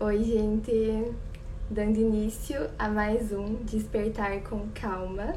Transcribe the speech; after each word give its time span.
Oi, 0.00 0.22
gente! 0.22 1.12
Dando 1.68 1.98
início 1.98 2.70
a 2.78 2.88
mais 2.88 3.32
um 3.32 3.56
Despertar 3.64 4.44
com 4.44 4.68
Calma, 4.72 5.34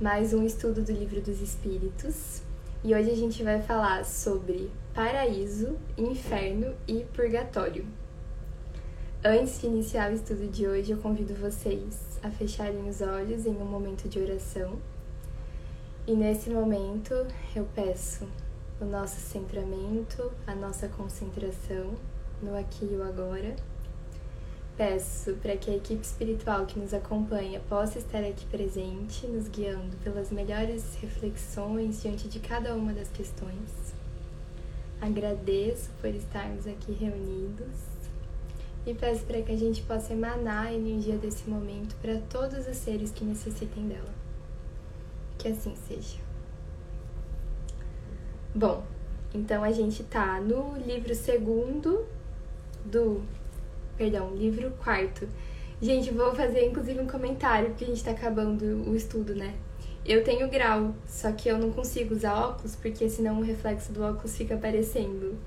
mais 0.00 0.32
um 0.32 0.46
estudo 0.46 0.80
do 0.80 0.90
Livro 0.90 1.20
dos 1.20 1.42
Espíritos. 1.42 2.40
E 2.82 2.94
hoje 2.94 3.10
a 3.10 3.14
gente 3.14 3.42
vai 3.42 3.60
falar 3.60 4.06
sobre 4.06 4.70
paraíso, 4.94 5.76
inferno 5.98 6.74
e 6.88 7.04
purgatório. 7.14 7.84
Antes 9.22 9.60
de 9.60 9.66
iniciar 9.66 10.10
o 10.10 10.14
estudo 10.14 10.50
de 10.50 10.66
hoje, 10.66 10.92
eu 10.92 10.96
convido 10.96 11.34
vocês 11.34 12.18
a 12.22 12.30
fecharem 12.30 12.88
os 12.88 13.02
olhos 13.02 13.44
em 13.44 13.54
um 13.54 13.66
momento 13.66 14.08
de 14.08 14.18
oração. 14.18 14.78
E 16.06 16.14
nesse 16.14 16.48
momento 16.48 17.12
eu 17.54 17.68
peço 17.74 18.26
o 18.80 18.86
nosso 18.86 19.20
centramento, 19.20 20.32
a 20.46 20.54
nossa 20.54 20.88
concentração 20.88 21.92
no 22.42 22.56
aqui 22.56 22.88
e 22.90 22.96
o 22.96 23.02
agora 23.02 23.54
Peço 24.76 25.34
para 25.34 25.56
que 25.56 25.70
a 25.70 25.76
equipe 25.76 26.02
espiritual 26.02 26.64
que 26.64 26.78
nos 26.78 26.94
acompanha 26.94 27.60
possa 27.68 27.98
estar 27.98 28.24
aqui 28.24 28.46
presente, 28.46 29.26
nos 29.26 29.46
guiando 29.48 29.96
pelas 29.98 30.30
melhores 30.30 30.94
reflexões 31.00 32.00
diante 32.00 32.26
de 32.26 32.40
cada 32.40 32.74
uma 32.74 32.92
das 32.92 33.08
questões. 33.08 33.94
Agradeço 35.00 35.90
por 36.00 36.08
estarmos 36.08 36.66
aqui 36.66 36.92
reunidos 36.92 37.92
e 38.86 38.94
peço 38.94 39.24
para 39.24 39.42
que 39.42 39.52
a 39.52 39.56
gente 39.56 39.82
possa 39.82 40.12
emanar 40.12 40.68
a 40.68 40.72
energia 40.72 41.16
desse 41.16 41.48
momento 41.48 41.94
para 41.96 42.18
todos 42.30 42.66
os 42.66 42.76
seres 42.76 43.12
que 43.12 43.24
necessitem 43.24 43.88
dela. 43.88 44.14
Que 45.38 45.48
assim 45.48 45.74
seja. 45.86 46.18
Bom, 48.54 48.84
então 49.34 49.62
a 49.62 49.70
gente 49.70 50.02
tá 50.04 50.40
no 50.40 50.76
livro 50.78 51.14
segundo 51.14 52.06
do 52.84 53.22
perdão, 54.02 54.34
livro 54.34 54.72
quarto. 54.82 55.28
Gente, 55.80 56.10
vou 56.10 56.34
fazer 56.34 56.66
inclusive 56.66 57.00
um 57.00 57.06
comentário, 57.06 57.68
porque 57.68 57.84
a 57.84 57.86
gente 57.86 58.02
tá 58.02 58.10
acabando 58.10 58.64
o 58.90 58.96
estudo, 58.96 59.32
né? 59.32 59.54
Eu 60.04 60.24
tenho 60.24 60.48
grau, 60.48 60.92
só 61.06 61.30
que 61.30 61.48
eu 61.48 61.56
não 61.56 61.70
consigo 61.70 62.12
usar 62.12 62.34
óculos, 62.34 62.74
porque 62.74 63.08
senão 63.08 63.38
o 63.38 63.42
reflexo 63.42 63.92
do 63.92 64.02
óculos 64.02 64.36
fica 64.36 64.56
aparecendo 64.56 65.38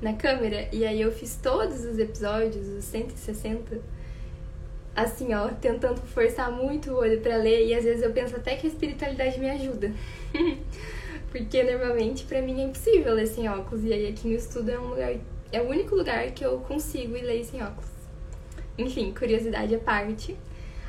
na 0.00 0.12
câmera. 0.12 0.68
E 0.72 0.86
aí 0.86 1.00
eu 1.00 1.10
fiz 1.10 1.36
todos 1.42 1.84
os 1.84 1.98
episódios, 1.98 2.68
os 2.68 2.84
160, 2.84 3.80
assim, 4.94 5.34
ó, 5.34 5.48
tentando 5.48 6.00
forçar 6.02 6.52
muito 6.52 6.92
o 6.92 6.98
olho 6.98 7.20
para 7.20 7.36
ler, 7.36 7.66
e 7.66 7.74
às 7.74 7.82
vezes 7.82 8.04
eu 8.04 8.12
penso 8.12 8.36
até 8.36 8.54
que 8.54 8.68
a 8.68 8.70
espiritualidade 8.70 9.40
me 9.40 9.50
ajuda. 9.50 9.92
porque 11.32 11.64
normalmente 11.64 12.22
para 12.26 12.40
mim 12.40 12.60
é 12.60 12.64
impossível 12.64 13.12
ler 13.12 13.26
sem 13.26 13.48
óculos, 13.48 13.84
e 13.84 13.92
aí 13.92 14.06
aqui 14.06 14.28
no 14.28 14.36
estudo 14.36 14.70
é 14.70 14.78
um 14.78 14.90
lugar, 14.90 15.16
é 15.50 15.60
o 15.60 15.68
único 15.68 15.96
lugar 15.96 16.30
que 16.30 16.44
eu 16.44 16.60
consigo 16.60 17.16
ir 17.16 17.22
ler 17.22 17.44
sem 17.44 17.60
óculos. 17.60 17.93
Enfim, 18.76 19.12
curiosidade 19.12 19.74
à 19.74 19.78
parte. 19.78 20.36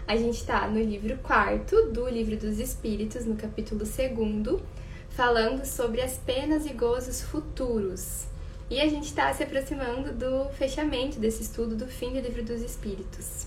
A 0.08 0.16
gente 0.16 0.38
está 0.38 0.68
no 0.68 0.80
livro 0.80 1.18
quarto 1.18 1.92
do 1.92 2.08
Livro 2.10 2.36
dos 2.38 2.60
Espíritos, 2.60 3.26
no 3.26 3.36
capítulo 3.36 3.86
segundo, 3.86 4.62
falando 5.10 5.66
sobre 5.66 6.02
as 6.02 6.18
penas 6.18 6.66
e 6.66 6.74
gozos 6.74 7.22
futuros. 7.22 8.26
E 8.70 8.82
a 8.82 8.88
gente 8.88 9.06
está 9.06 9.32
se 9.34 9.44
aproximando 9.44 10.12
do 10.12 10.50
fechamento 10.54 11.20
desse 11.20 11.44
estudo 11.44 11.76
do 11.76 11.86
fim 11.86 12.12
do 12.12 12.20
Livro 12.20 12.44
dos 12.44 12.62
Espíritos. 12.62 13.46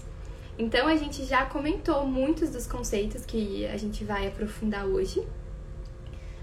Então 0.56 0.86
a 0.86 0.96
gente 0.96 1.24
já 1.24 1.46
comentou 1.46 2.06
muitos 2.06 2.50
dos 2.50 2.66
conceitos 2.66 3.24
que 3.24 3.66
a 3.66 3.76
gente 3.76 4.04
vai 4.04 4.28
aprofundar 4.28 4.86
hoje, 4.86 5.24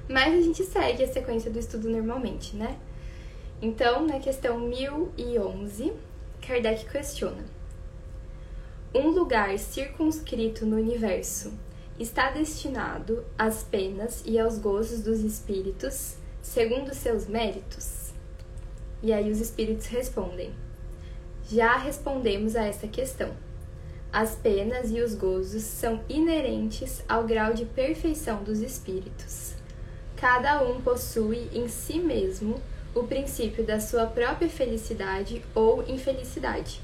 mas 0.10 0.34
a 0.34 0.42
gente 0.42 0.64
segue 0.64 1.04
a 1.04 1.08
sequência 1.08 1.50
do 1.50 1.60
estudo 1.60 1.90
normalmente, 1.90 2.56
né? 2.56 2.78
Então, 3.62 4.06
na 4.06 4.20
questão 4.20 4.60
1011, 4.60 5.94
Kardec 6.46 6.86
questiona: 6.86 7.55
um 8.96 9.10
lugar 9.10 9.60
circunscrito 9.60 10.66
no 10.66 10.78
universo 10.78 11.52
está 12.00 12.32
destinado 12.32 13.26
às 13.38 13.62
penas 13.62 14.24
e 14.26 14.40
aos 14.40 14.58
gozos 14.58 15.02
dos 15.02 15.20
espíritos, 15.20 16.16
segundo 16.42 16.96
seus 16.96 17.28
méritos? 17.28 18.14
E 19.04 19.12
aí 19.12 19.30
os 19.30 19.42
espíritos 19.42 19.88
respondem: 19.88 20.54
Já 21.50 21.76
respondemos 21.78 22.56
a 22.56 22.64
essa 22.64 22.88
questão. 22.88 23.32
As 24.14 24.34
penas 24.36 24.92
e 24.92 25.02
os 25.02 25.14
gozos 25.14 25.64
são 25.64 26.02
inerentes 26.08 27.04
ao 27.06 27.26
grau 27.26 27.54
de 27.54 27.66
perfeição 27.66 28.46
dos 28.46 28.62
espíritos. 28.62 29.56
Cada 30.16 30.64
um 30.64 30.80
possui 30.80 31.50
em 31.52 31.68
si 31.68 32.00
mesmo 32.00 32.62
o 32.96 33.04
princípio 33.04 33.66
da 33.66 33.78
sua 33.78 34.06
própria 34.06 34.48
felicidade 34.48 35.44
ou 35.54 35.84
infelicidade 35.86 36.80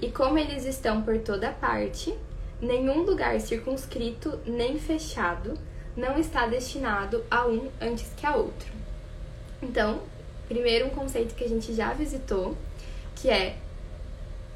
e 0.00 0.10
como 0.10 0.38
eles 0.38 0.64
estão 0.64 1.02
por 1.02 1.18
toda 1.18 1.50
parte, 1.50 2.14
nenhum 2.60 3.02
lugar 3.02 3.40
circunscrito 3.40 4.38
nem 4.46 4.78
fechado 4.78 5.58
não 5.96 6.16
está 6.16 6.46
destinado 6.46 7.24
a 7.30 7.46
um 7.46 7.68
antes 7.80 8.12
que 8.16 8.24
a 8.24 8.36
outro. 8.36 8.72
Então, 9.60 10.00
primeiro 10.46 10.86
um 10.86 10.90
conceito 10.90 11.34
que 11.34 11.42
a 11.42 11.48
gente 11.48 11.74
já 11.74 11.92
visitou, 11.92 12.56
que 13.16 13.28
é 13.28 13.56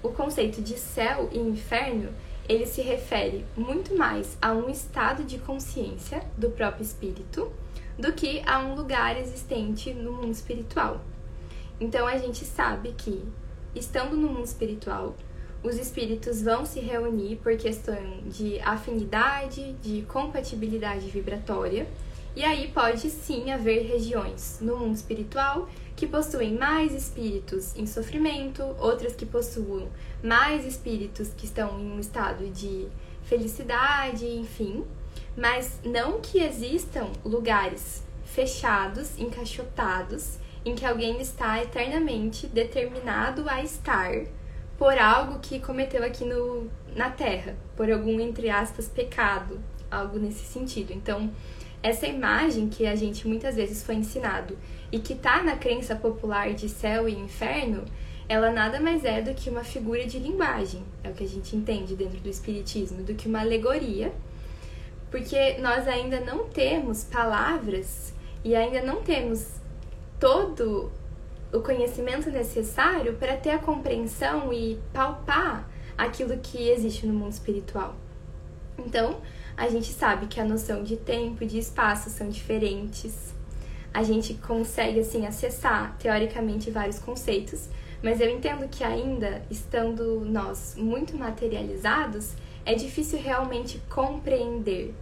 o 0.03 0.11
conceito 0.11 0.63
de 0.63 0.79
céu 0.79 1.29
e 1.33 1.39
inferno, 1.39 2.11
ele 2.49 2.67
se 2.67 2.81
refere 2.81 3.45
muito 3.57 3.97
mais 3.97 4.37
a 4.41 4.53
um 4.53 4.69
estado 4.69 5.25
de 5.25 5.39
consciência 5.39 6.23
do 6.37 6.51
próprio 6.51 6.83
espírito 6.83 7.53
do 7.99 8.13
que 8.13 8.43
a 8.47 8.59
um 8.61 8.75
lugar 8.75 9.21
existente 9.21 9.93
no 9.93 10.13
mundo 10.13 10.33
espiritual. 10.33 11.01
Então 11.81 12.07
a 12.07 12.17
gente 12.17 12.45
sabe 12.45 12.93
que, 12.97 13.25
estando 13.75 14.17
no 14.17 14.29
mundo 14.29 14.45
espiritual, 14.45 15.15
os 15.63 15.79
espíritos 15.79 16.43
vão 16.43 16.67
se 16.67 16.81
reunir 16.81 17.37
por 17.37 17.57
questão 17.57 18.21
de 18.27 18.59
afinidade, 18.61 19.75
de 19.83 20.03
compatibilidade 20.03 21.09
vibratória, 21.09 21.87
e 22.35 22.43
aí 22.43 22.69
pode 22.69 23.11
sim 23.11 23.53
haver 23.53 23.87
regiões 23.87 24.59
no 24.61 24.77
mundo 24.77 24.95
espiritual 24.95 25.69
que 25.95 26.07
possuem 26.07 26.55
mais 26.55 26.93
espíritos 26.93 27.77
em 27.77 27.87
sofrimento, 27.87 28.63
outras 28.79 29.15
que 29.15 29.27
possuam 29.27 29.89
mais 30.23 30.67
espíritos 30.67 31.29
que 31.37 31.45
estão 31.45 31.79
em 31.79 31.93
um 31.93 32.01
estado 32.01 32.49
de 32.49 32.89
felicidade, 33.25 34.27
enfim, 34.27 34.85
mas 35.37 35.79
não 35.85 36.21
que 36.21 36.41
existam 36.41 37.07
lugares 37.25 38.03
fechados, 38.25 39.19
encaixotados, 39.19 40.39
em 40.65 40.75
que 40.75 40.87
alguém 40.87 41.21
está 41.21 41.63
eternamente 41.63 42.47
determinado 42.47 43.49
a 43.49 43.63
estar 43.63 44.25
por 44.83 44.99
algo 44.99 45.39
que 45.39 45.61
cometeu 45.61 46.03
aqui 46.03 46.25
no, 46.25 46.69
na 46.97 47.09
Terra, 47.09 47.55
por 47.77 47.89
algum, 47.89 48.19
entre 48.19 48.51
aspas, 48.51 48.89
pecado, 48.89 49.61
algo 49.89 50.19
nesse 50.19 50.45
sentido. 50.45 50.93
Então, 50.93 51.31
essa 51.81 52.05
imagem 52.05 52.69
que 52.69 52.85
a 52.85 52.97
gente 52.97 53.29
muitas 53.29 53.55
vezes 53.55 53.85
foi 53.85 53.95
ensinado 53.95 54.59
e 54.91 54.99
que 54.99 55.15
tá 55.15 55.41
na 55.41 55.57
crença 55.57 55.95
popular 55.95 56.53
de 56.53 56.69
céu 56.69 57.09
e 57.09 57.15
inferno, 57.15 57.85
ela 58.29 58.51
nada 58.51 58.81
mais 58.81 59.05
é 59.05 59.23
do 59.23 59.33
que 59.35 59.49
uma 59.49 59.63
figura 59.63 60.05
de 60.05 60.19
linguagem, 60.19 60.83
é 61.05 61.11
o 61.11 61.15
que 61.15 61.23
a 61.23 61.29
gente 61.29 61.55
entende 61.55 61.95
dentro 61.95 62.19
do 62.19 62.29
Espiritismo, 62.29 63.05
do 63.05 63.15
que 63.15 63.29
uma 63.29 63.39
alegoria, 63.39 64.13
porque 65.13 65.59
nós 65.59 65.87
ainda 65.87 66.19
não 66.19 66.49
temos 66.49 67.05
palavras 67.05 68.13
e 68.43 68.57
ainda 68.57 68.83
não 68.83 69.01
temos 69.01 69.47
todo 70.19 70.91
o 71.53 71.61
conhecimento 71.61 72.31
necessário 72.31 73.15
para 73.15 73.37
ter 73.37 73.51
a 73.51 73.59
compreensão 73.59 74.53
e 74.53 74.81
palpar 74.93 75.69
aquilo 75.97 76.39
que 76.39 76.69
existe 76.71 77.07
no 77.07 77.13
mundo 77.13 77.33
espiritual. 77.33 77.95
Então, 78.79 79.21
a 79.57 79.69
gente 79.69 79.93
sabe 79.93 80.27
que 80.27 80.41
a 80.41 80.45
noção 80.45 80.83
de 80.83 80.97
tempo 80.97 81.45
e 81.45 81.47
de 81.47 81.59
espaço 81.59 82.09
são 82.09 82.29
diferentes. 82.31 83.35
A 83.93 84.03
gente 84.03 84.35
consegue 84.35 85.01
assim 85.01 85.27
acessar 85.27 85.95
teoricamente 85.99 86.71
vários 86.71 86.99
conceitos, 86.99 87.69
mas 88.03 88.21
eu 88.21 88.31
entendo 88.31 88.67
que 88.69 88.83
ainda 88.83 89.43
estando 89.51 90.25
nós 90.25 90.75
muito 90.77 91.17
materializados, 91.17 92.33
é 92.65 92.75
difícil 92.75 93.21
realmente 93.21 93.81
compreender 93.91 94.95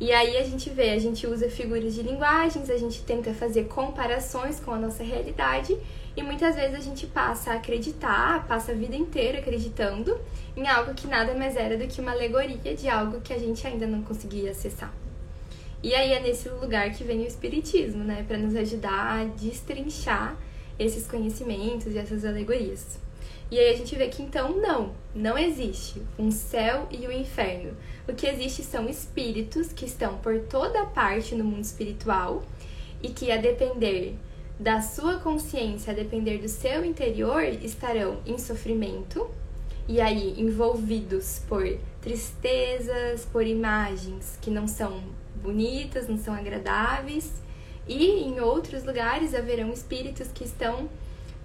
e 0.00 0.12
aí 0.12 0.36
a 0.36 0.42
gente 0.42 0.68
vê, 0.70 0.90
a 0.90 0.98
gente 0.98 1.26
usa 1.26 1.48
figuras 1.48 1.94
de 1.94 2.02
linguagens, 2.02 2.68
a 2.68 2.76
gente 2.76 3.02
tenta 3.02 3.32
fazer 3.32 3.64
comparações 3.64 4.58
com 4.58 4.72
a 4.72 4.78
nossa 4.78 5.04
realidade 5.04 5.76
e 6.16 6.22
muitas 6.22 6.56
vezes 6.56 6.76
a 6.76 6.80
gente 6.80 7.06
passa 7.06 7.52
a 7.52 7.54
acreditar, 7.54 8.46
passa 8.46 8.72
a 8.72 8.74
vida 8.74 8.96
inteira 8.96 9.38
acreditando 9.38 10.18
em 10.56 10.66
algo 10.66 10.94
que 10.94 11.06
nada 11.06 11.34
mais 11.34 11.56
era 11.56 11.78
do 11.78 11.86
que 11.86 12.00
uma 12.00 12.12
alegoria 12.12 12.74
de 12.74 12.88
algo 12.88 13.20
que 13.20 13.32
a 13.32 13.38
gente 13.38 13.66
ainda 13.66 13.86
não 13.86 14.02
conseguia 14.02 14.50
acessar. 14.50 14.92
E 15.82 15.94
aí 15.94 16.12
é 16.12 16.20
nesse 16.20 16.48
lugar 16.48 16.90
que 16.92 17.04
vem 17.04 17.20
o 17.20 17.26
espiritismo, 17.26 18.02
né, 18.02 18.24
para 18.26 18.38
nos 18.38 18.56
ajudar 18.56 19.20
a 19.20 19.24
destrinchar 19.24 20.36
esses 20.78 21.06
conhecimentos 21.06 21.94
e 21.94 21.98
essas 21.98 22.24
alegorias. 22.24 22.98
E 23.54 23.58
aí 23.60 23.72
a 23.72 23.76
gente 23.76 23.94
vê 23.94 24.08
que 24.08 24.20
então 24.20 24.56
não, 24.56 24.90
não 25.14 25.38
existe 25.38 26.02
um 26.18 26.28
céu 26.32 26.88
e 26.90 27.06
um 27.06 27.12
inferno. 27.12 27.76
O 28.08 28.12
que 28.12 28.26
existe 28.26 28.64
são 28.64 28.88
espíritos 28.88 29.72
que 29.72 29.84
estão 29.84 30.18
por 30.18 30.40
toda 30.40 30.86
parte 30.86 31.36
no 31.36 31.44
mundo 31.44 31.62
espiritual 31.62 32.42
e 33.00 33.10
que 33.10 33.30
a 33.30 33.36
depender 33.36 34.16
da 34.58 34.82
sua 34.82 35.20
consciência 35.20 35.92
a 35.92 35.94
depender 35.94 36.38
do 36.38 36.48
seu 36.48 36.84
interior 36.84 37.44
estarão 37.44 38.18
em 38.26 38.36
sofrimento 38.38 39.30
e 39.86 40.00
aí 40.00 40.34
envolvidos 40.36 41.40
por 41.48 41.78
tristezas, 42.02 43.24
por 43.24 43.46
imagens 43.46 44.36
que 44.42 44.50
não 44.50 44.66
são 44.66 45.00
bonitas, 45.40 46.08
não 46.08 46.18
são 46.18 46.34
agradáveis, 46.34 47.30
e 47.86 48.24
em 48.24 48.40
outros 48.40 48.82
lugares 48.82 49.32
haverão 49.32 49.70
espíritos 49.70 50.26
que 50.34 50.42
estão 50.42 50.88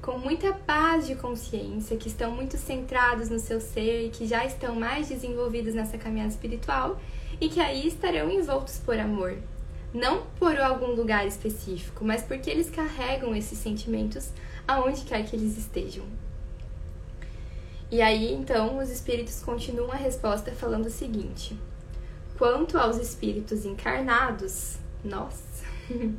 com 0.02 0.18
muita 0.18 0.54
paz 0.54 1.08
de 1.08 1.16
consciência, 1.16 1.98
que 1.98 2.08
estão 2.08 2.32
muito 2.32 2.58
centrados 2.58 3.30
no 3.30 3.40
seu 3.40 3.60
ser, 3.60 4.10
que 4.12 4.26
já 4.26 4.46
estão 4.46 4.76
mais 4.76 5.10
desenvolvidos 5.10 5.74
nessa 5.74 5.98
caminhada 5.98 6.32
espiritual 6.32 7.00
e 7.40 7.50
que 7.50 7.60
aí 7.60 7.88
estarão 7.88 8.30
envoltos 8.30 8.78
por 8.78 8.98
amor. 8.98 9.38
Não 9.94 10.24
por 10.38 10.58
algum 10.60 10.94
lugar 10.94 11.26
específico, 11.26 12.06
mas 12.06 12.22
porque 12.22 12.50
eles 12.50 12.70
carregam 12.70 13.36
esses 13.36 13.58
sentimentos 13.58 14.32
aonde 14.68 15.02
quer 15.02 15.26
que 15.26 15.36
eles 15.36 15.58
estejam. 15.58 16.06
E 17.92 18.02
aí, 18.02 18.32
então, 18.34 18.78
os 18.78 18.90
espíritos 18.90 19.42
continuam 19.42 19.92
a 19.92 19.96
resposta 19.96 20.52
falando 20.52 20.86
o 20.86 20.92
seguinte: 20.92 21.58
Quanto 22.38 22.78
aos 22.78 22.98
espíritos 22.98 23.66
encarnados, 23.66 24.78
nós 25.04 25.64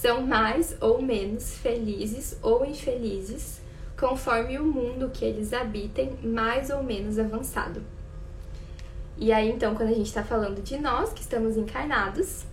são 0.00 0.20
mais 0.26 0.76
ou 0.78 1.00
menos 1.00 1.56
felizes 1.56 2.38
ou 2.42 2.66
infelizes, 2.66 3.62
conforme 3.98 4.58
o 4.58 4.64
mundo 4.64 5.10
que 5.10 5.24
eles 5.24 5.54
habitem 5.54 6.18
mais 6.22 6.68
ou 6.68 6.82
menos 6.82 7.18
avançado. 7.18 7.82
E 9.16 9.32
aí, 9.32 9.50
então, 9.50 9.74
quando 9.74 9.88
a 9.88 9.94
gente 9.94 10.08
está 10.08 10.22
falando 10.22 10.62
de 10.62 10.76
nós 10.76 11.14
que 11.14 11.22
estamos 11.22 11.56
encarnados, 11.56 12.44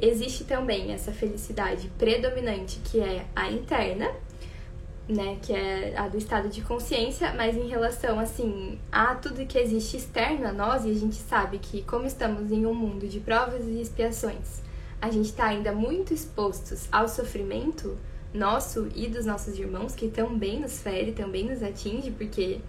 existe 0.00 0.44
também 0.44 0.92
essa 0.92 1.12
felicidade 1.12 1.92
predominante 1.98 2.80
que 2.82 2.98
é 2.98 3.26
a 3.36 3.50
interna, 3.50 4.10
né, 5.06 5.36
que 5.42 5.52
é 5.52 5.92
a 5.98 6.08
do 6.08 6.16
estado 6.16 6.48
de 6.48 6.62
consciência, 6.62 7.34
mas 7.36 7.56
em 7.56 7.68
relação 7.68 8.18
assim 8.18 8.78
a 8.90 9.14
tudo 9.14 9.44
que 9.44 9.58
existe 9.58 9.98
externo 9.98 10.48
a 10.48 10.52
nós, 10.52 10.86
e 10.86 10.90
a 10.90 10.94
gente 10.94 11.16
sabe 11.16 11.58
que 11.58 11.82
como 11.82 12.06
estamos 12.06 12.50
em 12.50 12.64
um 12.64 12.74
mundo 12.74 13.06
de 13.06 13.20
provas 13.20 13.66
e 13.66 13.82
expiações, 13.82 14.64
a 15.00 15.10
gente 15.10 15.26
está 15.26 15.46
ainda 15.46 15.72
muito 15.72 16.12
expostos 16.14 16.88
ao 16.90 17.08
sofrimento 17.08 17.96
nosso 18.32 18.88
e 18.94 19.08
dos 19.08 19.24
nossos 19.24 19.58
irmãos, 19.58 19.94
que 19.94 20.08
também 20.08 20.60
nos 20.60 20.80
fere, 20.80 21.12
também 21.12 21.44
nos 21.44 21.62
atinge, 21.62 22.10
porque 22.10 22.60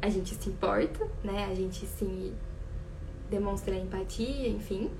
a 0.00 0.08
gente 0.08 0.34
se 0.34 0.48
importa, 0.48 1.06
né? 1.24 1.48
A 1.50 1.54
gente 1.54 1.86
se 1.86 2.32
demonstra 3.30 3.74
empatia, 3.74 4.48
enfim. 4.48 4.90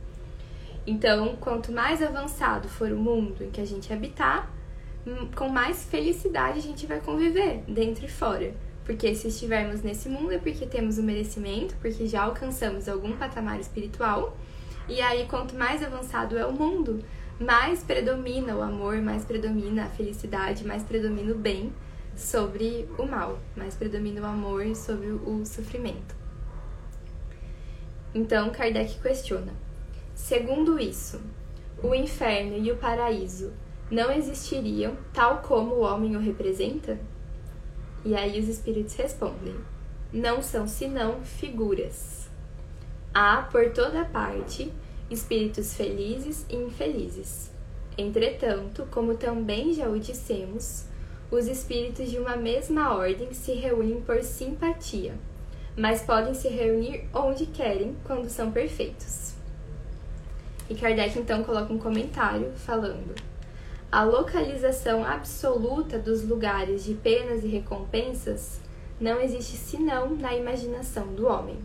Então, 0.87 1.37
quanto 1.37 1.71
mais 1.73 2.03
avançado 2.03 2.69
for 2.69 2.91
o 2.91 2.97
mundo 2.97 3.45
em 3.45 3.51
que 3.51 3.61
a 3.61 3.67
gente 3.67 3.93
habitar, 3.93 4.51
com 5.37 5.49
mais 5.49 5.85
felicidade 5.85 6.59
a 6.59 6.63
gente 6.63 6.87
vai 6.87 7.01
conviver, 7.01 7.63
dentro 7.69 8.05
e 8.05 8.09
fora. 8.09 8.55
Porque 8.85 9.15
se 9.15 9.29
estivermos 9.29 9.83
nesse 9.83 10.09
mundo 10.09 10.33
é 10.33 10.39
porque 10.39 10.67
temos 10.67 10.97
o 10.99 11.03
merecimento, 11.03 11.77
porque 11.81 12.07
já 12.07 12.23
alcançamos 12.23 12.89
algum 12.89 13.17
patamar 13.17 13.61
espiritual. 13.61 14.35
E 14.89 15.01
aí, 15.03 15.27
quanto 15.27 15.55
mais 15.55 15.83
avançado 15.83 16.39
é 16.39 16.47
o 16.47 16.53
mundo, 16.53 17.05
mais 17.39 17.83
predomina 17.83 18.57
o 18.57 18.63
amor, 18.63 19.01
mais 19.03 19.25
predomina 19.25 19.85
a 19.85 19.89
felicidade, 19.89 20.67
mais 20.67 20.83
predomina 20.83 21.33
o 21.33 21.39
bem 21.39 21.73
sobre 22.17 22.89
o 22.99 23.05
mal, 23.05 23.39
mais 23.55 23.75
predomina 23.75 24.23
o 24.23 24.25
amor 24.25 24.75
sobre 24.75 25.09
o 25.09 25.45
sofrimento. 25.45 26.17
Então, 28.15 28.51
Kardec 28.51 28.99
questiona: 29.01 29.53
segundo 30.15 30.81
isso, 30.81 31.21
o 31.83 31.95
inferno 31.95 32.57
e 32.57 32.73
o 32.73 32.77
paraíso 32.77 33.53
não 33.91 34.11
existiriam 34.11 34.97
tal 35.13 35.39
como 35.43 35.75
o 35.75 35.81
homem 35.83 36.17
o 36.17 36.21
representa? 36.21 36.99
E 38.05 38.15
aí 38.15 38.41
os 38.41 38.49
espíritos 38.49 38.95
respondem: 38.95 39.55
não 40.13 40.43
são 40.43 40.67
senão 40.67 41.21
figuras. 41.23 42.28
Há 43.21 43.43
por 43.51 43.71
toda 43.71 44.05
parte 44.05 44.73
espíritos 45.11 45.75
felizes 45.75 46.47
e 46.49 46.55
infelizes. 46.55 47.51
Entretanto, 47.99 48.87
como 48.93 49.17
também 49.17 49.75
já 49.75 49.89
o 49.89 49.99
dissemos, 49.99 50.85
os 51.29 51.49
espíritos 51.49 52.13
de 52.13 52.17
uma 52.17 52.37
mesma 52.37 52.95
ordem 52.95 53.33
se 53.33 53.55
reúnem 53.55 54.01
por 54.03 54.23
simpatia, 54.23 55.17
mas 55.77 56.03
podem 56.03 56.33
se 56.33 56.47
reunir 56.47 57.09
onde 57.13 57.47
querem 57.47 57.97
quando 58.05 58.29
são 58.29 58.53
perfeitos. 58.53 59.35
E 60.71 60.77
Kardec 60.77 61.19
então 61.19 61.43
coloca 61.43 61.73
um 61.73 61.79
comentário 61.79 62.53
falando: 62.55 63.21
a 63.91 64.05
localização 64.05 65.05
absoluta 65.05 65.99
dos 65.99 66.23
lugares 66.23 66.85
de 66.85 66.95
penas 66.95 67.43
e 67.43 67.49
recompensas 67.49 68.61
não 69.01 69.21
existe 69.21 69.57
senão 69.57 70.15
na 70.15 70.37
imaginação 70.37 71.09
do 71.09 71.27
homem. 71.27 71.59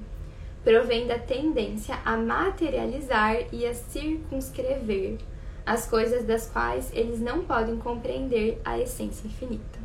Provém 0.64 1.08
da 1.08 1.20
tendência 1.20 2.00
a 2.06 2.16
materializar 2.16 3.36
e 3.52 3.66
a 3.66 3.74
circunscrever 3.74 5.18
as 5.66 5.88
coisas 5.88 6.26
das 6.26 6.50
quais 6.50 6.92
eles 6.94 7.20
não 7.20 7.44
podem 7.44 7.78
compreender 7.78 8.62
a 8.64 8.80
essência 8.80 9.28
infinita. 9.28 9.80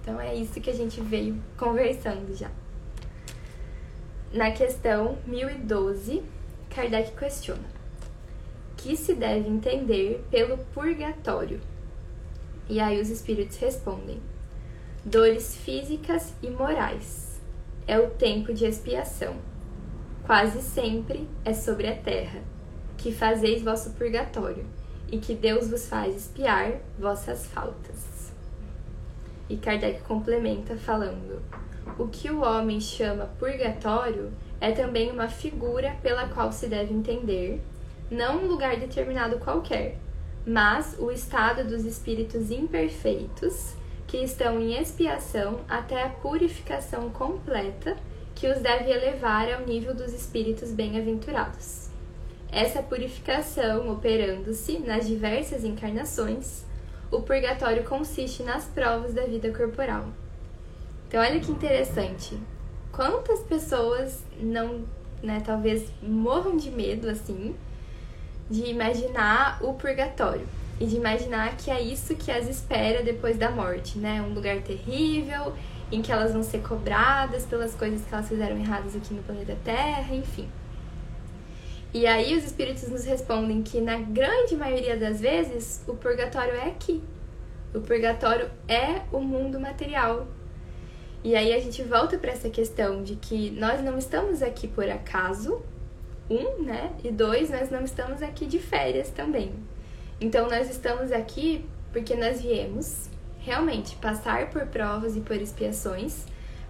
Então 0.00 0.20
é 0.20 0.34
isso 0.34 0.60
que 0.60 0.70
a 0.70 0.74
gente 0.74 1.00
veio 1.00 1.40
conversando 1.56 2.34
já. 2.36 2.50
Na 4.32 4.50
questão 4.50 5.16
1012, 5.26 6.22
Kardec 6.68 7.12
questiona: 7.12 7.74
que 8.76 8.96
se 8.96 9.14
deve 9.14 9.48
entender 9.48 10.24
pelo 10.30 10.58
purgatório? 10.74 11.60
E 12.68 12.80
aí 12.80 13.00
os 13.00 13.08
espíritos 13.08 13.56
respondem: 13.56 14.20
dores 15.04 15.56
físicas 15.56 16.34
e 16.42 16.50
morais. 16.50 17.40
É 17.86 17.98
o 17.98 18.10
tempo 18.10 18.52
de 18.52 18.66
expiação. 18.66 19.36
Quase 20.26 20.62
sempre 20.62 21.28
é 21.44 21.52
sobre 21.52 21.86
a 21.86 21.94
terra, 21.94 22.40
que 22.96 23.12
fazeis 23.12 23.62
vosso 23.62 23.90
purgatório, 23.90 24.64
e 25.12 25.18
que 25.18 25.34
Deus 25.34 25.68
vos 25.68 25.86
faz 25.86 26.16
espiar 26.16 26.80
vossas 26.98 27.46
faltas. 27.46 28.32
E 29.50 29.58
Kardec 29.58 30.00
complementa 30.04 30.78
falando: 30.78 31.42
o 31.98 32.08
que 32.08 32.30
o 32.30 32.40
homem 32.40 32.80
chama 32.80 33.26
purgatório 33.38 34.32
é 34.58 34.72
também 34.72 35.10
uma 35.10 35.28
figura 35.28 35.94
pela 36.02 36.26
qual 36.28 36.50
se 36.50 36.68
deve 36.68 36.94
entender, 36.94 37.60
não 38.10 38.44
um 38.44 38.46
lugar 38.46 38.78
determinado 38.78 39.38
qualquer, 39.38 39.98
mas 40.46 40.96
o 40.98 41.10
estado 41.10 41.68
dos 41.68 41.84
espíritos 41.84 42.50
imperfeitos, 42.50 43.74
que 44.06 44.16
estão 44.16 44.58
em 44.58 44.80
expiação 44.80 45.60
até 45.68 46.02
a 46.02 46.08
purificação 46.08 47.10
completa, 47.10 47.94
que 48.34 48.48
os 48.48 48.58
deve 48.58 48.90
elevar 48.90 49.52
ao 49.52 49.66
nível 49.66 49.94
dos 49.94 50.12
espíritos 50.12 50.72
bem-aventurados. 50.72 51.88
Essa 52.50 52.82
purificação 52.82 53.90
operando-se 53.90 54.78
nas 54.78 55.06
diversas 55.06 55.64
encarnações, 55.64 56.64
o 57.10 57.20
purgatório 57.20 57.84
consiste 57.84 58.42
nas 58.42 58.64
provas 58.64 59.12
da 59.12 59.24
vida 59.24 59.50
corporal. 59.52 60.06
Então, 61.08 61.20
olha 61.20 61.40
que 61.40 61.50
interessante. 61.50 62.38
Quantas 62.92 63.40
pessoas 63.40 64.22
não, 64.38 64.84
né, 65.22 65.42
talvez 65.44 65.88
morram 66.02 66.56
de 66.56 66.70
medo 66.70 67.08
assim, 67.08 67.54
de 68.50 68.66
imaginar 68.66 69.58
o 69.62 69.74
purgatório 69.74 70.46
e 70.78 70.86
de 70.86 70.96
imaginar 70.96 71.56
que 71.56 71.70
é 71.70 71.80
isso 71.80 72.14
que 72.16 72.30
as 72.30 72.48
espera 72.48 73.02
depois 73.02 73.36
da 73.36 73.50
morte, 73.50 73.98
né? 73.98 74.20
Um 74.22 74.34
lugar 74.34 74.60
terrível 74.62 75.54
em 75.90 76.02
que 76.02 76.10
elas 76.10 76.32
vão 76.32 76.42
ser 76.42 76.62
cobradas 76.62 77.44
pelas 77.44 77.74
coisas 77.74 78.04
que 78.04 78.14
elas 78.14 78.28
fizeram 78.28 78.58
erradas 78.58 78.96
aqui 78.96 79.14
no 79.14 79.22
planeta 79.22 79.56
Terra, 79.64 80.14
enfim. 80.14 80.48
E 81.92 82.06
aí 82.06 82.36
os 82.36 82.44
espíritos 82.44 82.88
nos 82.88 83.04
respondem 83.04 83.62
que 83.62 83.80
na 83.80 83.98
grande 83.98 84.56
maioria 84.56 84.96
das 84.96 85.20
vezes 85.20 85.84
o 85.86 85.94
purgatório 85.94 86.52
é 86.54 86.68
aqui. 86.68 87.00
O 87.72 87.80
purgatório 87.80 88.50
é 88.66 89.02
o 89.12 89.20
mundo 89.20 89.60
material. 89.60 90.26
E 91.22 91.36
aí 91.36 91.54
a 91.54 91.60
gente 91.60 91.82
volta 91.84 92.18
para 92.18 92.32
essa 92.32 92.50
questão 92.50 93.02
de 93.02 93.16
que 93.16 93.50
nós 93.52 93.80
não 93.82 93.96
estamos 93.96 94.42
aqui 94.42 94.66
por 94.66 94.88
acaso, 94.90 95.62
um, 96.28 96.64
né? 96.64 96.92
E 97.02 97.10
dois, 97.10 97.48
nós 97.50 97.70
não 97.70 97.84
estamos 97.84 98.22
aqui 98.22 98.44
de 98.44 98.58
férias 98.58 99.10
também. 99.10 99.52
Então 100.20 100.48
nós 100.48 100.68
estamos 100.68 101.12
aqui 101.12 101.64
porque 101.92 102.16
nós 102.16 102.42
viemos 102.42 103.08
realmente 103.44 103.94
passar 103.96 104.50
por 104.50 104.66
provas 104.66 105.16
e 105.16 105.20
por 105.20 105.36
expiações 105.36 106.24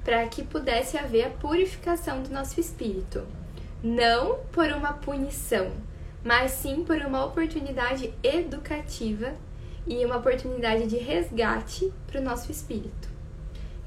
para 0.05 0.27
que 0.29 0.43
pudesse 0.43 0.99
haver 0.99 1.27
a 1.27 1.31
purificação 1.31 2.23
do 2.23 2.31
nosso 2.31 2.61
espírito. 2.61 3.23
Não 3.83 4.39
por 4.53 4.67
uma 4.69 4.93
punição, 4.93 5.71
mas 6.23 6.51
sim 6.51 6.85
por 6.85 6.99
uma 6.99 7.25
oportunidade 7.25 8.13
educativa 8.23 9.35
e 9.87 10.05
uma 10.05 10.17
oportunidade 10.17 10.87
de 10.87 10.97
resgate 10.97 11.93
para 12.07 12.21
o 12.21 12.25
nosso 12.25 12.51
espírito. 12.51 13.09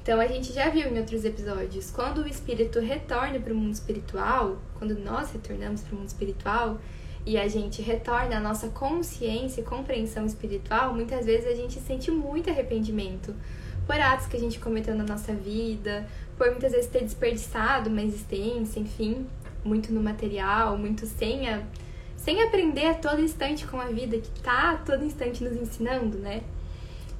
Então 0.02 0.20
a 0.20 0.26
gente 0.26 0.52
já 0.52 0.70
viu 0.70 0.88
em 0.88 0.98
outros 0.98 1.24
episódios, 1.24 1.90
quando 1.90 2.22
o 2.22 2.28
espírito 2.28 2.80
retorna 2.80 3.38
para 3.38 3.52
o 3.52 3.56
mundo 3.56 3.74
espiritual, 3.74 4.56
quando 4.78 4.98
nós 4.98 5.30
retornamos 5.32 5.82
para 5.82 5.94
o 5.94 5.98
mundo 5.98 6.08
espiritual, 6.08 6.80
e 7.26 7.36
a 7.36 7.46
gente 7.48 7.82
retorna 7.82 8.36
a 8.36 8.40
nossa 8.40 8.68
consciência 8.68 9.60
e 9.60 9.64
compreensão 9.64 10.24
espiritual, 10.24 10.94
muitas 10.94 11.26
vezes 11.26 11.46
a 11.46 11.54
gente 11.54 11.78
sente 11.80 12.10
muito 12.10 12.48
arrependimento 12.50 13.34
por 13.86 13.98
atos 13.98 14.26
que 14.26 14.36
a 14.36 14.40
gente 14.40 14.58
cometeu 14.58 14.94
na 14.94 15.04
nossa 15.04 15.32
vida, 15.32 16.06
por 16.36 16.50
muitas 16.50 16.72
vezes 16.72 16.90
ter 16.90 17.02
desperdiçado 17.02 17.88
uma 17.88 18.02
existência, 18.02 18.78
enfim, 18.78 19.26
muito 19.64 19.92
no 19.92 20.02
material, 20.02 20.76
muito 20.76 21.06
sem 21.06 21.48
a, 21.48 21.62
sem 22.16 22.42
aprender 22.42 22.86
a 22.86 22.94
todo 22.94 23.20
instante 23.20 23.66
com 23.66 23.80
a 23.80 23.86
vida 23.86 24.18
que 24.18 24.30
tá 24.42 24.72
a 24.72 24.76
todo 24.76 25.04
instante 25.04 25.42
nos 25.42 25.56
ensinando, 25.56 26.18
né? 26.18 26.42